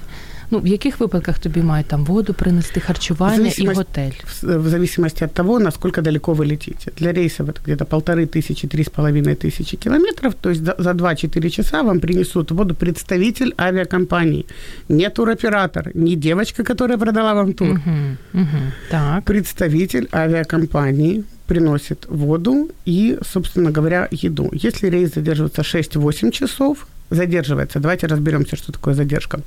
[0.50, 4.12] Ну в яких випадках тобі мають там воду принести, харчування Зависимость- готель?
[4.42, 6.90] В, зависимости от того, насколько далеко вы летите.
[6.98, 10.90] Для рейсов это где-то полторы тысячи, три с половиной тысячи километров, то есть за, за
[10.90, 14.44] 2-4 часа вам принесут воду представитель авиакомпании,
[14.88, 17.68] не туроператор, не девочка, которая продала вам тур.
[17.68, 18.58] Угу, угу.
[18.90, 19.24] Так.
[19.24, 24.50] представитель авиакомпании приносит воду и, собственно говоря, еду.
[24.52, 29.40] Если рейс задерживается 6-8 часов, задерживается, давайте разберемся, что такое задержка.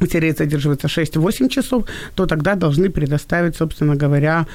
[0.00, 4.46] Если рейс задерживается 6-8 часов, то тогда должны предоставить, собственно говоря,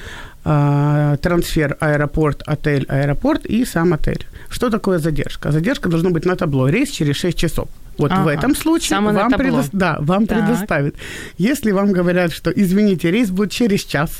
[0.44, 4.26] а, трансфер аэропорт, отель, аэропорт и сам отель.
[4.50, 5.50] Что такое задержка?
[5.52, 6.68] Задержка должна быть на табло.
[6.70, 7.68] Рейс через 6 часов.
[7.98, 8.22] Вот Ага.
[8.24, 10.38] в этом случае Само вам, предо- да, вам Так.
[10.38, 10.94] предоставят.
[11.38, 14.10] Если вам говорят, что, извините, рейс будет через час,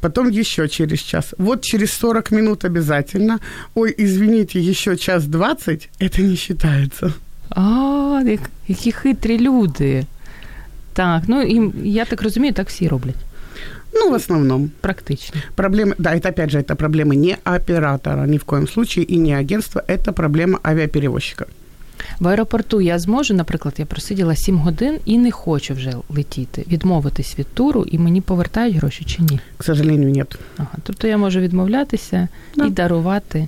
[0.00, 3.38] потом еще через час, вот через 40 минут обязательно,
[3.74, 7.12] ой, извините, еще час 20, это не считается.
[7.50, 10.04] А, як, які хитрі люди.
[10.93, 13.15] Так, ну і я так розумію, так всі роблять.
[13.93, 14.71] Ну, в основном.
[14.81, 15.41] Практично.
[15.55, 19.33] Проблемы, да, это опять же, это проблемы не оператора ни в коем случае и не
[19.33, 21.45] агентства, это проблема авиаперевозчика.
[22.19, 27.39] В аеропорту я зможу, наприклад, я просиділа 7 годин і не хочу вже летіти, відмовитись
[27.39, 29.39] від туру, і мені повертають гроші чи ні?
[29.57, 30.39] К сожалению, нет.
[30.57, 30.69] Ага.
[30.83, 32.65] Тобто я можу відмовлятися Да.
[32.65, 33.47] і дарувати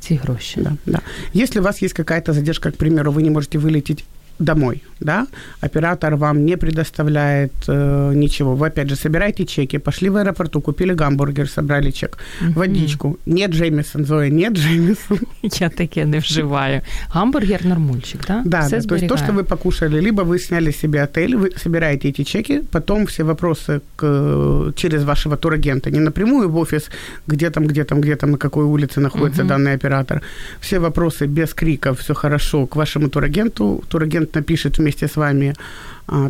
[0.00, 0.60] ці гроші.
[0.60, 1.00] Да, да.
[1.34, 4.04] Если у вас есть какая-то задержка, к примеру, вы не можете вылететь
[4.39, 5.27] домой, да,
[5.61, 8.55] оператор вам не предоставляет э, ничего.
[8.55, 13.17] Вы опять же собираете чеки, пошли в аэропорту, купили гамбургер, собрали чек, водичку.
[13.25, 15.19] Нет Джеймисон, Зоя, нет Джеймисон.
[15.41, 16.81] Я таке не вживаю.
[17.13, 18.41] Гамбургер нормульчик, да?
[18.45, 21.51] Да, Все да, то есть то, что вы покушали, либо вы сняли себе отель, вы
[21.55, 26.89] собираете эти чеки, потом все вопросы к, через вашего турагента, не напрямую в офис,
[27.27, 29.49] где там, где там, где там, на какой улице находится Мгм.
[29.49, 30.21] данный оператор.
[30.59, 33.83] Все вопросы без криков, все хорошо, к вашему турагенту.
[33.87, 35.53] Турагент клиент напишет вместе с вами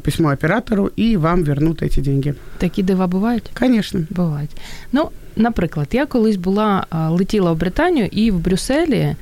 [0.04, 2.34] письмо оператору, и вам вернут эти деньги.
[2.58, 3.52] Такі дива бувають?
[3.60, 4.02] Конечно.
[4.10, 4.52] Бувають.
[4.92, 9.16] Ну, наприклад, я колись була, летіла в Британію і в Брюсселі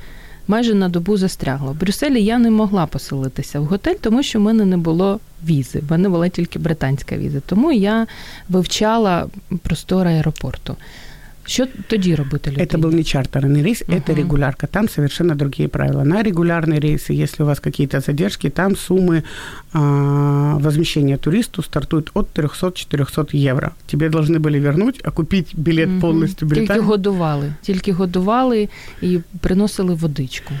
[0.48, 1.72] майже на добу застрягла.
[1.72, 5.80] В Брюсселі я не могла поселитися в готель, тому що в мене не було візи.
[5.88, 7.40] В мене була тільки британська віза.
[7.46, 8.06] Тому я
[8.48, 9.26] вивчала
[9.62, 10.76] простор аеропорту.
[11.45, 12.67] Що тоді робити людині?
[12.67, 13.97] Это был не чартерный рейс, Мгм.
[13.99, 14.67] это регулярка.
[14.67, 16.03] Там совершенно другие правила.
[16.05, 19.23] На регулярные рейсы, если у вас какие-то задержки, там суммы
[19.73, 19.79] а,
[20.59, 23.71] возмещения туристу стартуют от 300-400 евро.
[23.91, 25.99] Тебе должны были вернуть, а купить билет Мгм.
[26.01, 26.83] полностью в Тільки Британию.
[26.83, 28.69] годували, тільки годували
[29.01, 30.53] і приносили водичку.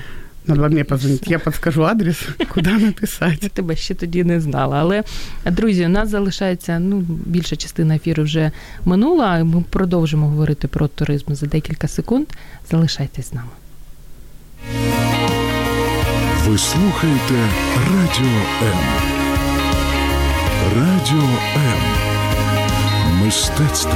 [0.46, 1.26] Надо было мне позвонить.
[1.26, 2.18] Я подскажу адрес,
[2.54, 3.42] куда написать.
[3.42, 4.76] Я тебе ще тоді не знала.
[4.76, 5.02] Але,
[5.44, 8.50] друзі, у нас залишається ну, більша частина ефіру вже
[8.84, 9.44] минула.
[9.44, 12.26] Ми продовжимо говорити про туризм за декілька секунд.
[12.70, 13.48] Залишайтесь з нами.
[16.46, 17.34] Ви слухаєте
[17.76, 18.78] Радіо М.
[20.76, 21.80] Радіо М.
[23.24, 23.92] Мистецтво.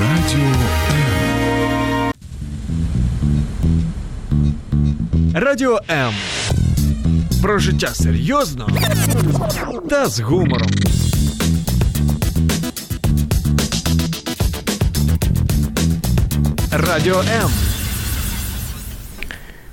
[0.00, 0.46] Радіо
[0.90, 1.25] М.
[5.38, 6.14] Радіо М.
[7.42, 8.68] Про життя серйозно
[9.90, 10.68] та з гумором.
[16.72, 17.50] Радіо М.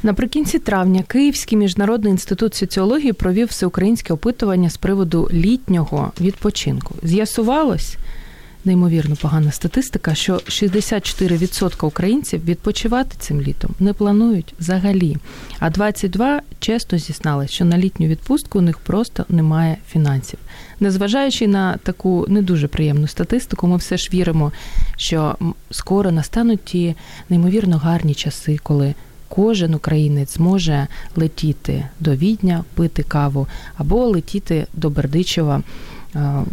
[0.04, 6.96] Наприкінці травня Київський міжнародний інститут соціології провів всеукраїнське опитування з приводу літнього відпочинку.
[7.04, 7.98] З'ясувалось,
[8.66, 15.18] неймовірно погана статистика, що 64% українців відпочивати цим літом не планують взагалі.
[15.60, 20.40] А 22 чесно зізналися, що на літню відпустку у них просто немає фінансів.
[20.80, 24.52] Незважаючи на таку не дуже приємну статистику, ми все ж віримо,
[24.96, 25.36] що
[25.72, 26.96] скоро настануть ті
[27.30, 28.96] неймовірно гарні часи, коли
[29.36, 33.48] кожен українець зможе летіти до Відня, пити каву,
[33.78, 35.62] або летіти до Бердичева,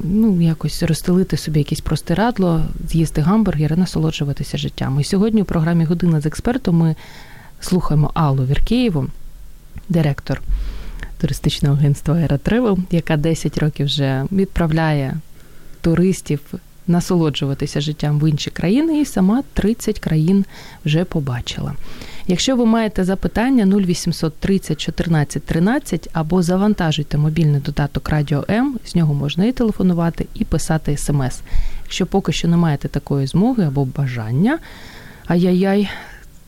[0.04, 5.00] ну, якось розстелити собі якесь простирадло, з'їсти гамбургер і насолоджуватися життям.
[5.00, 6.96] І сьогодні у програмі Година з експертом ми
[7.60, 9.06] слухаємо Аллу Віркеєву,
[9.88, 10.42] директор
[11.20, 15.16] туристичного агентства Aerotravel, яка 10 років вже відправляє
[15.80, 16.40] туристів
[16.86, 20.44] насолоджуватися життям в інші країни, і сама 30 країн
[20.84, 21.74] вже побачила.
[22.26, 28.94] Якщо ви маєте запитання 0800 30 14 13 або завантажуйте мобільний додаток Радіо М, з
[28.94, 31.40] нього можна і телефонувати, і писати смс.
[31.82, 34.58] Якщо поки що не маєте такої змоги або бажання,
[35.26, 35.88] ай-яй-яй,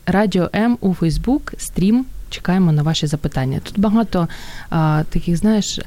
[0.05, 2.05] Радіо М у Фейсбук, стрім.
[2.29, 3.59] Чекаємо на ваші запитання.
[3.63, 4.27] Тут багато
[4.69, 5.79] а, таких, знаєш,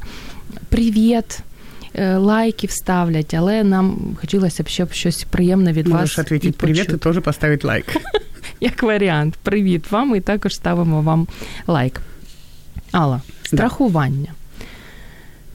[0.69, 1.39] привіт,
[1.96, 6.52] е, лайків ставлять, але нам хотілося б, щоб щось приємне від Можешь вас ответить і
[6.52, 6.98] привет и почути.
[6.98, 7.86] тоже поставить лайк.
[8.62, 11.28] Як варіант, привіт вам і також ставимо вам
[11.68, 12.02] лайк.
[12.92, 14.34] Алла, страхування.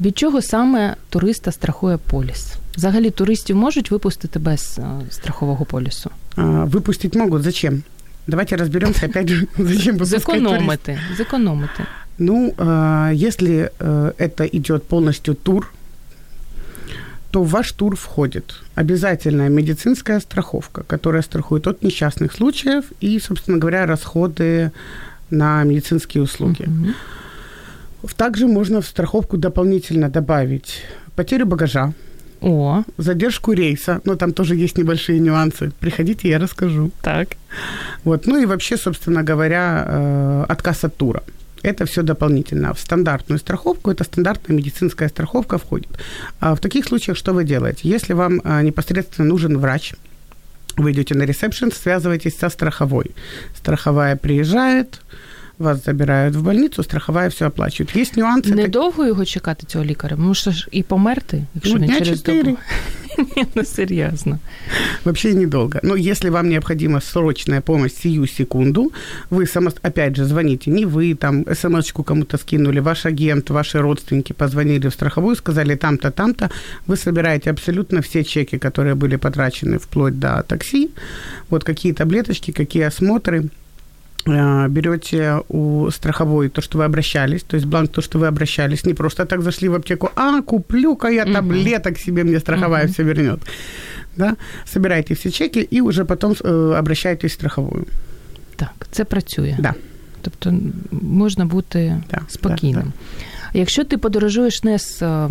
[0.00, 2.52] Від чого саме туриста страхує поліс?
[2.76, 6.10] Взагалі туристів можуть випустити без е, страхового полісу?
[6.36, 7.42] А, Выпустить могут.
[7.42, 7.82] Зачем?
[8.26, 10.48] Давайте разберемся опять же, зачем выпускать туриста.
[10.48, 10.98] Зекономити.
[11.16, 11.84] Зекономити.
[12.18, 15.72] Ну, э, если э, это идет полностью тур,
[17.31, 23.57] то в ваш тур входит обязательная медицинская страховка, которая страхует от несчастных случаев и, собственно
[23.57, 24.71] говоря, расходы
[25.29, 26.63] на медицинские услуги.
[26.67, 26.93] Мгм.
[28.17, 30.83] Также можно в страховку дополнительно добавить
[31.15, 31.93] потерю багажа,
[32.41, 35.71] О, задержку рейса, но там тоже есть небольшие нюансы.
[35.79, 36.91] Приходите, я расскажу.
[37.01, 37.29] так.
[38.03, 38.27] Вот.
[38.27, 41.21] Ну и вообще, собственно говоря, э, отказ от тура.
[41.62, 42.72] Это все дополнительно.
[42.72, 45.88] В стандартную страховку, это стандартная медицинская страховка входит.
[46.40, 47.88] А в таких случаях что вы делаете?
[47.94, 49.94] Если вам э, непосредственно нужен врач,
[50.76, 53.10] вы идете на ресепшн, связываетесь со страховой.
[53.56, 55.00] Страховая приезжает,
[55.58, 57.96] вас забирают в больницу, страховая все оплачивает.
[57.96, 58.42] Есть нюансы.
[58.48, 60.16] так- Недовго його чекати, цього лікаря?
[60.16, 62.42] Може ж і померти, якщо Ну, він дня через чотири.
[62.42, 62.58] добу.
[63.35, 64.39] Ні, ну серйозно.
[65.05, 65.79] Вообще недолго.
[65.83, 68.91] Но если вам необходима срочная помощь сию секунду,
[69.29, 74.33] вы, само, опять же, звоните, не вы, там, смс-очку кому-то скинули, ваш агент, ваши родственники
[74.33, 76.49] позвонили в страховую, сказали там-то, там-то,
[76.87, 80.89] вы собираете абсолютно все чеки, которые были потрачены вплоть до такси,
[81.49, 83.49] вот какие таблеточки, какие осмотры,
[84.25, 88.93] берете у страховой то, что вы обращались, то есть бланк, то, что вы обращались, не
[88.93, 93.39] просто так зашли в аптеку, а, куплю-ка я таблеток себе, мне страховая все вернет.
[94.17, 94.35] Да?
[94.65, 97.85] Собираете все чеки и уже потом э, обращаетесь в страховую.
[98.55, 99.57] Так, це працює.
[99.59, 99.73] Да.
[100.21, 100.53] Тобто
[100.91, 102.81] можна бути Да, спокійним.
[102.83, 102.91] да,
[103.53, 105.29] Якщо ти подорожуєш не з е,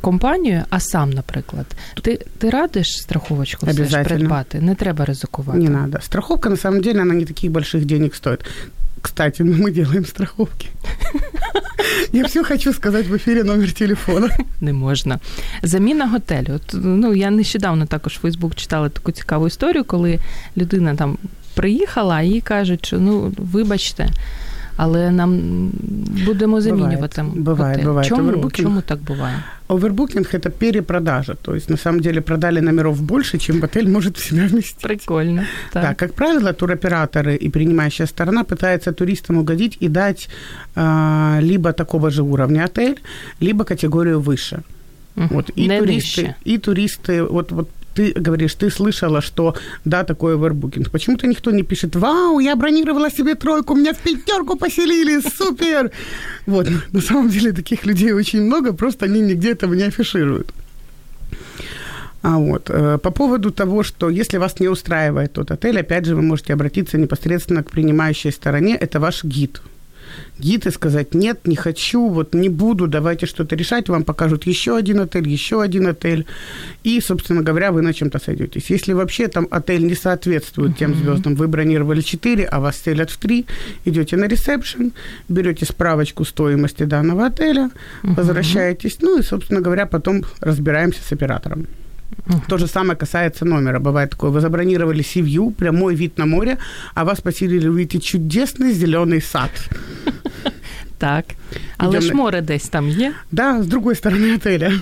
[0.00, 1.66] компанією, а сам, наприклад,
[2.02, 4.60] ти, ти радиш страховочку все ж придбати?
[4.60, 5.58] Не треба ризикувати.
[5.58, 5.98] Не надо.
[6.00, 8.40] Страховка, на самом деле, она не таких больших денег стоит.
[9.02, 10.68] Кстати, ну, мы делаем страховки.
[12.12, 14.28] Я все хочу сказать в ефірі номер телефона.
[14.60, 15.18] Не можна.
[15.62, 16.54] Заміна готелю.
[16.54, 20.18] От, ну, я нещодавно також в Фейсбук читала таку цікаву історію, коли
[20.56, 21.18] людина там
[21.54, 24.08] приїхала, а їй кажуть, що ну, вибачте,
[24.77, 25.39] але нам
[26.25, 27.85] будемо замінювати Бывает, готель.
[27.85, 28.07] бывает.
[28.07, 28.21] Чому?
[28.21, 28.67] Овербукінг.
[28.67, 29.43] Чому так буває?
[29.67, 31.35] Овербукинг – это перепродажа.
[31.41, 34.81] То есть, на самом деле, продали номеров больше, чем отель может в себя вместить.
[34.81, 35.45] Прикольно.
[35.71, 35.83] Так.
[35.83, 40.29] Да, как правило, туроператоры и принимающая сторона пытаются туристам угодить и дать
[40.75, 42.95] а, либо такого же уровня отель,
[43.41, 44.59] либо категорию выше.
[45.15, 45.27] Мгм.
[45.31, 46.35] Вот, и, Не туристы, нижче.
[46.45, 50.90] и туристы, вот, вот ты говоришь, ты слышала, что да, такой овербукинг.
[50.90, 55.90] Почему-то никто не пишет, вау, я бронировала себе тройку, меня в пятерку поселили, супер!
[56.46, 60.52] Вот, на самом деле таких людей очень много, просто они нигде этого не афишируют.
[62.22, 66.14] А вот, э, по поводу того, что если вас не устраивает тот отель, опять же,
[66.14, 69.60] вы можете обратиться непосредственно к принимающей стороне, это ваш гид.
[70.38, 74.76] Гид и сказать, нет, не хочу, вот не буду, давайте что-то решать, вам покажут еще
[74.76, 76.26] один отель, еще один отель,
[76.84, 78.70] и, собственно говоря, вы на чем-то сойдетесь.
[78.70, 83.18] Если вообще там отель не соответствует тем звездам, вы бронировали 4, а вас селят в
[83.18, 83.46] 3,
[83.84, 84.92] идете на ресепшн,
[85.28, 87.70] берете справочку стоимости данного отеля,
[88.02, 91.66] возвращаетесь, ну и, собственно говоря, потом разбираемся с оператором.
[92.48, 93.78] То же самое касается номера.
[93.78, 96.58] Бывает такое, вы забронировали Сивью, прямой вид на море,
[96.94, 99.50] а вас поселили увидите чудесный зеленый сад.
[100.98, 101.24] Так.
[101.76, 103.12] Але ж море десь там є.
[103.32, 104.72] Да, с другой стороны отеля.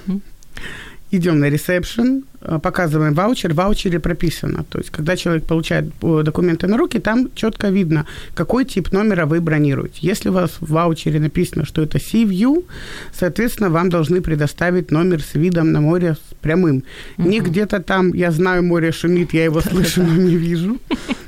[1.13, 4.65] Идем на ресепшн, э, показываем ваучер, в ваучере прописано.
[4.69, 9.25] То есть, когда человек получает э, документы на руки, там четко видно, какой тип номера
[9.25, 9.99] вы бронируете.
[10.01, 12.65] Если у вас в ваучере написано, что это Sea View,
[13.13, 16.83] соответственно, вам должны предоставить номер с видом на море с прямым.
[17.19, 20.79] Не где-то там, я знаю, море шумит, я его слышу, но не вижу.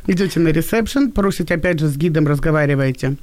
[0.09, 3.17] Идете на ресепшн, просите, опять же, с гидом разговариваете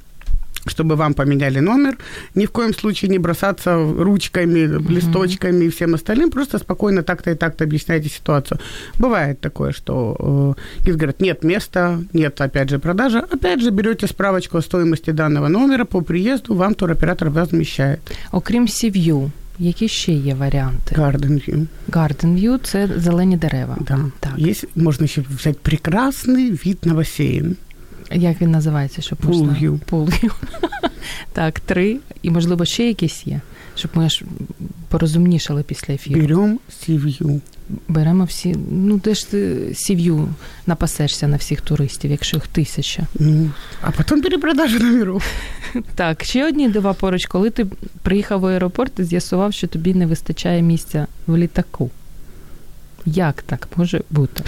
[0.65, 1.97] чтобы вам поменяли номер.
[2.35, 6.29] Ни в коем случае не бросаться ручками, листочками и всем остальным.
[6.29, 8.59] Просто спокойно так-то и так-то объясняйте ситуацию.
[8.99, 13.19] Бывает такое, что э, гид говорит, нет места, нет, опять же, продажа.
[13.31, 17.99] Опять же, берете справочку о стоимости данного номера по приезду, вам туроператор возмещает.
[18.31, 20.95] Окрім Сів'ю, які ще є варіанти?
[20.95, 21.67] Garden View.
[21.89, 23.77] Garden View – це зелені дерева.
[23.79, 23.99] Да.
[24.19, 24.31] Так.
[24.39, 27.57] Есть, можно еще взять прекрасный вид на бассейн.
[28.12, 29.52] Як він називається, щоб можна?
[29.90, 30.30] Pool
[31.32, 31.96] так, три.
[32.22, 33.40] І, можливо, ще якісь є,
[33.74, 34.24] щоб ми ж
[34.88, 36.20] порозумнішали після ефіру.
[36.20, 37.40] Берем Sea View.
[37.88, 38.56] Беремо всі.
[38.70, 40.28] Ну, де ж ти сів'ю
[40.66, 43.06] напасешся на всіх туристів, якщо їх тисяча.
[43.18, 43.50] Ну,
[43.80, 45.24] а потом перепродажа номеров.
[45.94, 47.66] Так, ще одні дива поруч, коли ти
[48.02, 51.90] приїхав в аеропорт і з'ясував, що тобі не вистачає місця в літаку.
[53.06, 54.44] Як так може бути?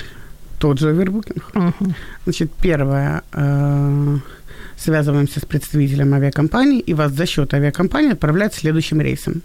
[0.58, 1.50] Тот же овербукинг.
[1.54, 1.94] Угу.
[2.24, 4.18] Значит, первое, э,
[4.76, 9.42] связываемся с представителем авиакомпании, и вас за счет авиакомпании отправляют следующим рейсом.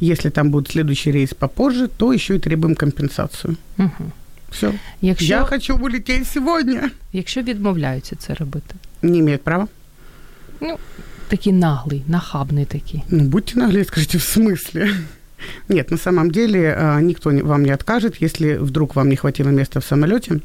[0.00, 3.56] Если там будет следующий рейс попозже, то еще и требуем компенсацию.
[3.78, 4.12] Угу.
[4.50, 4.72] Все.
[5.00, 6.90] Якщо, Я хочу улететь сегодня.
[7.12, 9.68] якщо відмовляються це робити, Не имеет права.
[11.28, 13.02] такий наглий, нахабний такий.
[13.10, 14.94] Ну, будьте наглее, скажите, в смысле?
[15.68, 19.80] Нет, на самом деле э, никто вам не откажет, если вдруг вам не хватило места
[19.80, 20.40] в самолете,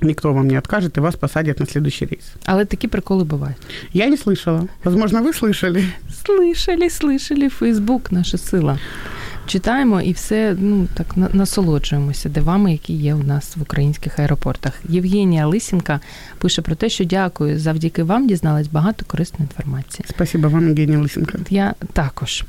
[0.00, 2.34] никто вам не откажет, и вас посадят на следующий рейс.
[2.44, 3.56] Але такі приколи бувають.
[3.92, 4.66] Я не слышала.
[4.84, 5.84] Возможно, вы слышали.
[6.26, 8.78] Слышали, слышали, Фейсбук наша сила.
[9.52, 14.80] Читаємо і все ну так насолоджуємося дивами, які є у нас в українських аеропортах.
[14.88, 16.00] Євгенія Лисенка
[16.38, 17.58] пише про те, що дякую.
[17.58, 20.04] Завдяки вам дізналась багато корисної інформації.
[20.08, 21.46] Спасибо вам, Евгения Лысенко.
[21.50, 22.44] Я також.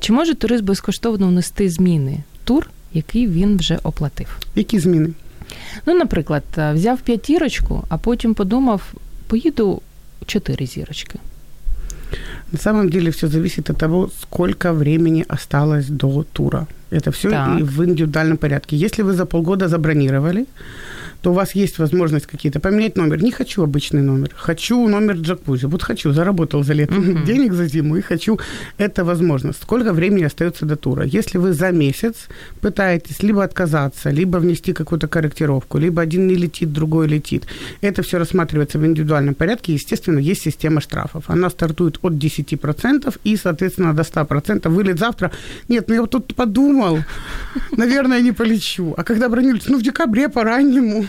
[0.00, 4.38] Чи може турист безкоштовно внести зміни тур, який він вже оплатив?
[4.54, 5.08] Які зміни?
[5.86, 8.94] Ну, наприклад, взяв п'ятірочку, а потім подумав,
[9.26, 9.82] поїду
[10.26, 11.18] чотири зірочки.
[12.52, 16.66] На самом деле все зависит от того, сколько времени осталось до тура.
[16.90, 17.60] Это все Так.
[17.60, 18.76] в индивидуальном порядке.
[18.76, 20.46] Если вы за полгода забронировали,
[21.22, 23.20] то у вас есть возможность какие-то поменять номер.
[23.22, 25.66] Не хочу обычный номер, хочу номер джакузи.
[25.66, 27.24] Вот хочу, заработал за лето Мгм.
[27.26, 28.38] денег за зиму и хочу.
[28.78, 29.52] Это возможно.
[29.52, 31.04] Сколько времени остается до тура?
[31.04, 32.28] Если вы за месяц
[32.60, 37.46] пытаетесь либо отказаться, либо внести какую-то корректировку, либо один не летит, другой летит,
[37.80, 39.72] это все рассматривается в индивидуальном порядке.
[39.74, 41.24] Естественно, есть система штрафов.
[41.26, 44.68] Она стартует от 10% и, соответственно, до 100%.
[44.68, 45.32] Вылет завтра.
[45.68, 46.77] Нет, ну я вот тут подумал,
[47.72, 48.94] наверное, не полечу.
[48.96, 51.06] А когда бронировались, ну в декабре по раннему.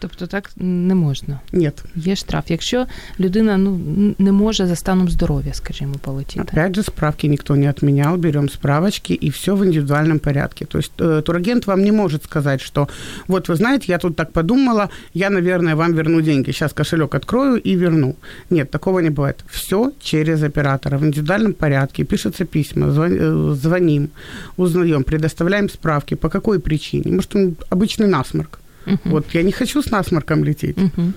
[0.00, 1.40] Тобто так не можна.
[1.52, 1.84] Нет.
[1.96, 2.44] Є штраф.
[2.50, 2.86] Якщо
[3.20, 3.80] людина ну
[4.18, 6.42] не може за станом здоров'я, скажімо, полетіти.
[6.52, 10.64] Опять же, справки никто не отменял, берем справочки, и все в индивидуальном порядке.
[10.64, 12.88] То есть э, турагент вам не может сказать, что
[13.28, 16.52] вот вы знаете, я тут так подумала, я, наверное, вам верну деньги.
[16.52, 18.14] Сейчас кошелек открою и верну.
[18.50, 19.44] Нет, такого не бывает.
[19.50, 22.04] Все через оператора в индивидуальном порядке.
[22.04, 24.08] Пишутся письма, звон- э, звоним,
[24.56, 26.16] узнаем, предоставляем справки.
[26.16, 27.12] По какой причине?
[27.12, 28.58] Может, он обычный насморк.
[28.86, 28.98] Мгм.
[29.04, 30.76] Вот я не хочу с насморком лететь.
[30.76, 31.12] Мгм.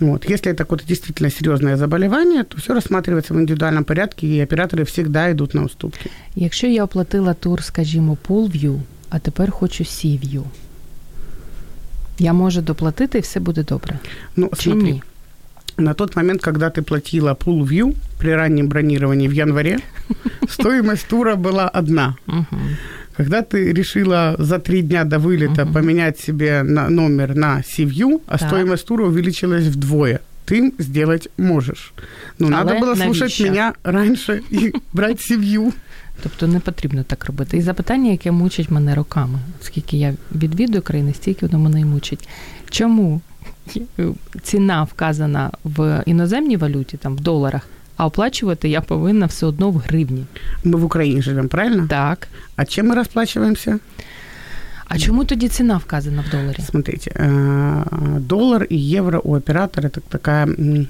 [0.00, 0.30] Вот.
[0.30, 5.30] Если это какое-то действительно серьезное заболевание, то все рассматривается в индивидуальном порядке, и операторы всегда
[5.32, 6.10] идут на уступки.
[6.34, 10.42] Якщо я оплатила тур, скажімо, Poolview, а тепер хочу Sea-View,
[12.18, 13.98] я можу доплатити і все буде добре.
[14.36, 15.02] Ну, Чи смотри, ні?
[15.78, 19.78] на тот момент, когда ты платила Pool View при раннем бронировании в январе,
[20.48, 22.16] стоимость тура была одна.
[23.10, 23.16] Угу.
[23.16, 25.72] Когда ты решила за три дня до вылета Мгм.
[25.72, 28.48] поменять себе на номер на Sea-View, а Так.
[28.48, 30.18] стоимость тура увеличилась вдвое.
[30.46, 31.92] Ты сделать можешь.
[32.38, 33.44] Но Але надо было слушать навіщо?
[33.44, 35.72] меня раньше и брать Sea-View.
[36.22, 37.56] Тобто не потрібно так робити.
[37.56, 42.28] І запитання, яке мучить мене роками, скільки я відвідую країни, стільки воно мене й мучить.
[42.70, 43.20] Чому
[44.42, 47.62] ціна вказана в іноземній валюті, там в доларах,
[47.96, 50.24] а оплачувати я повинна все одно в гривні?
[50.64, 51.86] Мы в Украине живем, правильно?
[51.88, 52.28] Так.
[52.56, 53.78] А чем мы расплачиваемся?
[54.88, 56.56] А чому тоді ціна вказана в доларі?
[56.70, 60.86] Смотрите, э, доллар и евро у оператора это такая м,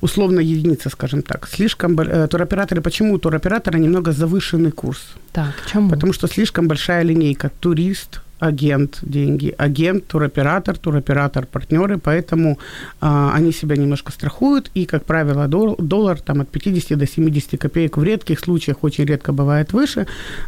[0.00, 1.48] условная единица, скажем так.
[1.50, 5.00] Слишком бо- э, туроператоры, почему у туроператора немного завышенный курс?
[5.32, 5.90] Так, чому?
[5.90, 7.50] Потому что слишком большая линейка.
[7.60, 12.57] Турист, агент, деньги, агент, туроператор, туроператор, партнеры, поэтому
[13.01, 17.57] а, они себя немножко страхуют, и, как правило, дол- доллар там от 50 до 70
[17.59, 20.05] копеек, в редких случаях, очень редко бывает выше,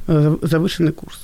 [0.08, 1.20] э, завышенный курс.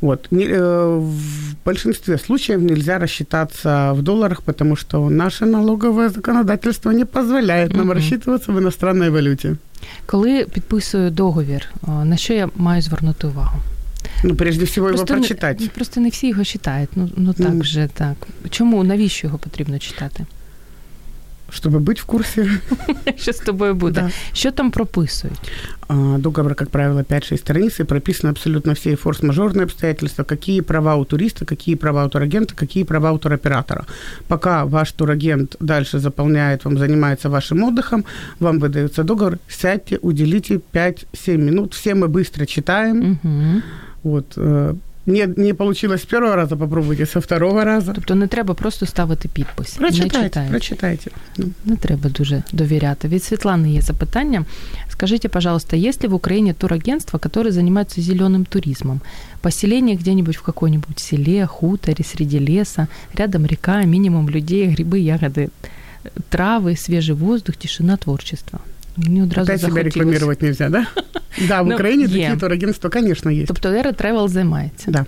[0.00, 0.28] Вот.
[0.32, 7.72] Э, в большинстве случаев нельзя рассчитаться в долларах, потому что наше налоговое законодательство не позволяет
[7.76, 7.92] нам Мгм.
[7.98, 9.56] рассчитываться в иностранной валюте.
[10.06, 13.58] Коли підписую договір, о, на що я маю звернути увагу?
[14.23, 15.71] Ну, прежде всего, его не, прочитать.
[15.71, 16.89] просто не всі його читають.
[16.95, 17.63] Ну, ну так Мгм.
[17.63, 18.15] же так.
[18.49, 18.83] Чому?
[18.83, 20.25] Навіщо його потрібно читати?
[21.61, 22.47] Чтобы быть в курсе.
[23.17, 24.01] Що з тобою буде?
[24.01, 24.09] Да.
[24.33, 25.51] Що там прописують?
[25.87, 31.05] А, Договор, как правило, 5-6 страниц, и прописаны абсолютно все форс-мажорные обстоятельства, какие права у
[31.05, 33.85] туриста, какие права у турагента, какие права у туроператора.
[34.27, 38.03] Пока ваш турагент дальше заполняет вам, занимается вашим отдыхом,
[38.39, 43.19] вам выдается договор, сядьте, уделите 5-7 минут, все мы быстро читаем.
[43.23, 43.61] Угу.
[44.03, 44.73] Вот, э,
[45.05, 47.93] не, не получилось с первого раза, попробуйте со второго раза.
[47.93, 49.79] Тобто не треба просто ставити підпис.
[49.79, 50.49] не Прочитайте, читаючи.
[50.51, 51.11] прочитайте.
[51.37, 53.07] Ну, Не треба дуже довіряти.
[53.07, 54.45] Від Світлани є запитання.
[54.89, 59.01] Скажите, пожалуйста, есть ли в Украине турагентства, которые занимаются зеленым туризмом?
[59.41, 65.49] Поселение где-нибудь в какой-нибудь селе, хуторе, среди леса, рядом река, минимум людей, грибы, ягоды,
[66.29, 68.59] травы, свежий воздух, тишина, творчество.
[68.98, 69.84] Мені одразу Опять захотілося.
[69.84, 70.86] рекламировать нельзя, да?
[71.48, 72.36] Да, в Ну, Украине е.
[72.36, 73.46] турагентства, конечно, есть.
[73.48, 74.90] Тобто Ера Тревел займається.
[74.90, 75.06] Да.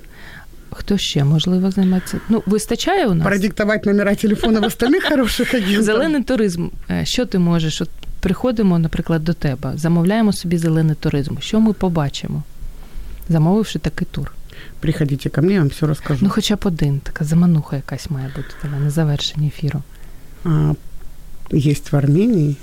[0.71, 2.21] Хто ще можливо займається?
[2.29, 3.27] Ну, вистачає у нас?
[3.27, 5.83] Продиктовать номера телефона в остальных хороших агентов.
[5.85, 6.69] Зелений туризм.
[6.91, 7.81] Е, Що ти можеш?
[7.81, 11.37] От приходимо, наприклад, до тебе, замовляємо собі зелений туризм.
[11.41, 12.43] Що ми побачимо,
[13.29, 14.33] замовивши такий тур?
[14.81, 16.21] Приходите ко мне, я вам все расскажу.
[16.25, 19.83] Ну, хоча б один, така замануха якась має бути на завершення ефіру.
[20.45, 20.73] А,
[21.55, 22.57] есть в Армении,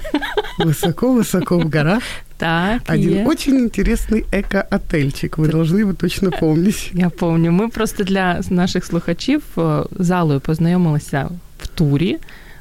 [0.59, 2.03] высоко-высоко в горах,
[2.37, 3.25] Так, один є.
[3.25, 5.37] очень интересный эко-отельчик.
[5.37, 6.91] Вы должны его точно помнить.
[6.93, 7.51] Я пам'ятаю.
[7.51, 11.29] Ми просто для наших слухачів е, залою познайомилися
[11.59, 12.17] в турі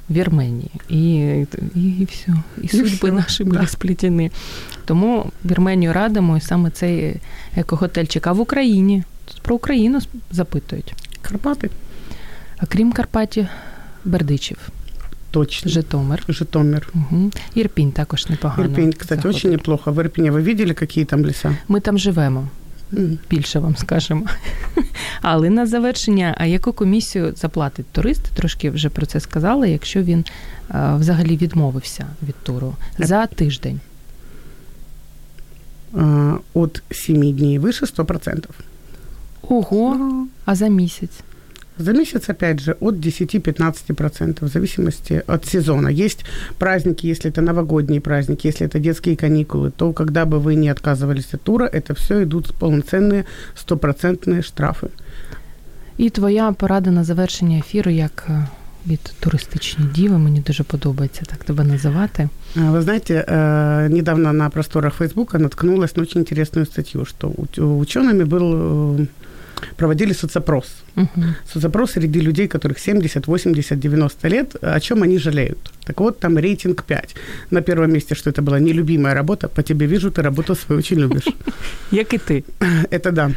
[0.09, 0.71] в Вірменії.
[0.89, 0.99] І,
[1.75, 2.33] і, і все.
[2.63, 3.67] І судьби все, наші були да.
[3.67, 4.31] сплетені.
[4.85, 7.17] Тому Вірменію радимо і саме цей
[7.57, 8.27] екоготельчик.
[8.27, 9.03] А в Україні?
[9.25, 10.95] Тут про Україну сп- запитують.
[11.23, 11.71] Карпаты?
[12.59, 13.47] А крім Карпатів,
[14.05, 14.59] Бердичів,
[15.34, 15.72] Точно.
[15.72, 16.24] Житомир.
[16.28, 16.90] Житомир.
[16.94, 17.32] Угу.
[17.56, 18.64] Ірпінь також непогано.
[18.70, 19.38] Ирпень, кстати, заходить.
[19.38, 19.92] очень неплохо.
[19.92, 21.58] В Ирпене вы видели, какие там леса?
[21.68, 22.48] Ми там живемо.
[22.94, 23.20] М.
[23.30, 24.26] більше вам скажемо.
[25.22, 28.22] Але на завершення, а яку комісію заплатить турист?
[28.34, 30.26] Трошки вже про це сказали, якщо він
[30.72, 33.80] е, взагалі відмовився від туру за тиждень.
[36.54, 38.46] От 7 дней выше 100%.
[39.42, 41.24] Ого, а за місяць?
[41.79, 45.89] За месяц, опять же, от 10-15%, в зависимости от сезона.
[45.89, 46.25] Есть
[46.59, 51.35] праздники, если это новогодние праздники, если это детские каникулы, то когда бы вы не отказывались
[51.35, 53.25] от тура, это все идут полноценные
[53.55, 54.89] стопроцентные штрафы.
[55.99, 58.47] І твоя порада на завершення ефіру, як е,
[58.87, 62.29] від туристичної діви, мені дуже подобається так тебе називати.
[62.57, 67.61] А, Вы знаете, э, недавно на просторах Фейсбука наткнулась на очень интересную статью, что уч-
[67.81, 69.07] учеными был э,
[69.78, 70.66] проводили соцопрос.
[71.54, 75.58] Соцопрос среди людей, которых 70, 80, 90 лет, о чем они жалеют.
[75.86, 77.16] Так вот, там рейтинг 5.
[77.52, 79.48] На первом месте, что это была нелюбимая работа.
[79.48, 81.28] По тебе вижу, ты работу свою очень любишь.
[81.92, 82.44] Як и ты.
[82.92, 83.32] Это да.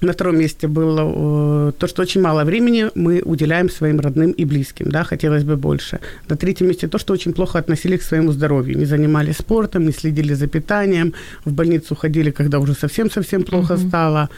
[0.00, 4.44] На втором месте было э, то, что очень мало времени мы уделяем своим родным и
[4.44, 5.98] близким, да, хотелось бы больше.
[6.28, 9.92] На третьем месте то, что очень плохо относились к своему здоровью, не занимались спортом, не
[9.92, 13.88] следили за питанием, в больницу ходили, когда уже совсем-совсем плохо uh-huh.
[13.88, 14.28] стало.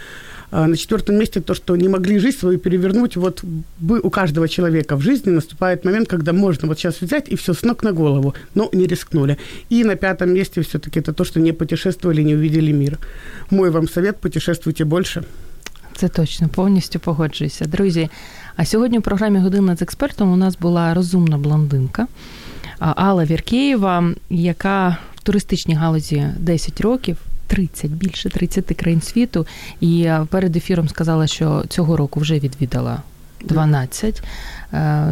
[0.55, 3.15] А на четвертом месте то, что не могли жизнь свою перевернуть.
[3.17, 3.43] Вот
[4.03, 7.63] у каждого человека в жизни наступает момент, когда можно вот сейчас взять и все с
[7.63, 9.37] ног на голову, но не рискнули.
[9.69, 12.97] И на пятом месте все-таки это то, что не путешествовали, не увидели мир.
[13.49, 15.23] Мой вам совет – путешествуйте больше.
[15.95, 17.65] Це точно, повністю погоджуюся.
[17.65, 18.09] Друзі,
[18.55, 22.07] а сьогодні в програмі Година з експертом у нас була розумна блондинка
[22.79, 27.17] Алла Віркєєва, яка в туристичній галузі 10 років.
[27.46, 29.46] 30, більше 30 країн світу,
[29.80, 33.02] і перед ефіром сказала, що цього року вже відвідала
[33.44, 34.22] 12.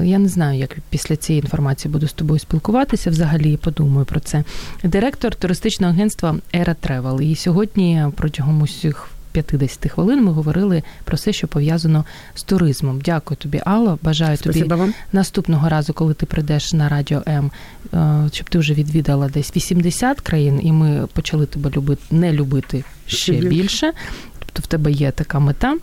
[0.03, 3.11] Я не знаю, як після цієї інформації буду з тобою спілкуватися.
[3.11, 4.45] Взагалі подумаю про це.
[4.85, 7.21] Директор туристичного агентства Era Travel.
[7.23, 9.09] І сьогодні протягом усіх
[9.43, 12.05] 50 хвилин ми говорили про все, що пов'язано
[12.35, 13.01] з туризмом.
[13.01, 13.99] Дякую тобі, Алло.
[14.03, 14.95] Бажаю Спасибо тобі вам.
[15.13, 17.51] наступного разу, коли ти прийдеш на радіо М,
[17.95, 22.85] е, щоб ти вже відвідала десь 80 країн, і ми почали тебе любити не любити
[23.07, 23.93] ще більше.
[24.39, 25.77] Тобто в тебе є така мета.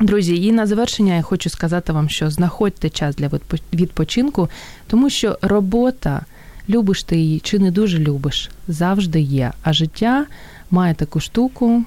[0.00, 3.30] Друзі, і на завершення я хочу сказати вам, що знаходьте час для
[3.72, 4.48] відпочинку,
[4.86, 6.24] тому що робота,
[6.68, 9.52] любиш ти її чи не дуже любиш, завжди є.
[9.62, 10.26] А життя
[10.70, 11.84] має таку штуку,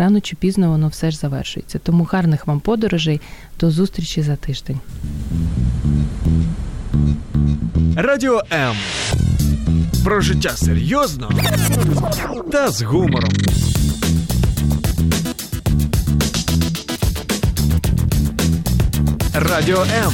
[0.00, 1.78] рано чи пізно воно все ж завершується.
[1.78, 3.20] Тому гарних вам подорожей,
[3.60, 4.80] до зустрічі за тиждень.
[7.96, 8.76] Радіо М.
[10.04, 11.30] Про життя серйозно
[12.52, 13.30] та з гумором.
[19.34, 20.12] Радіо М.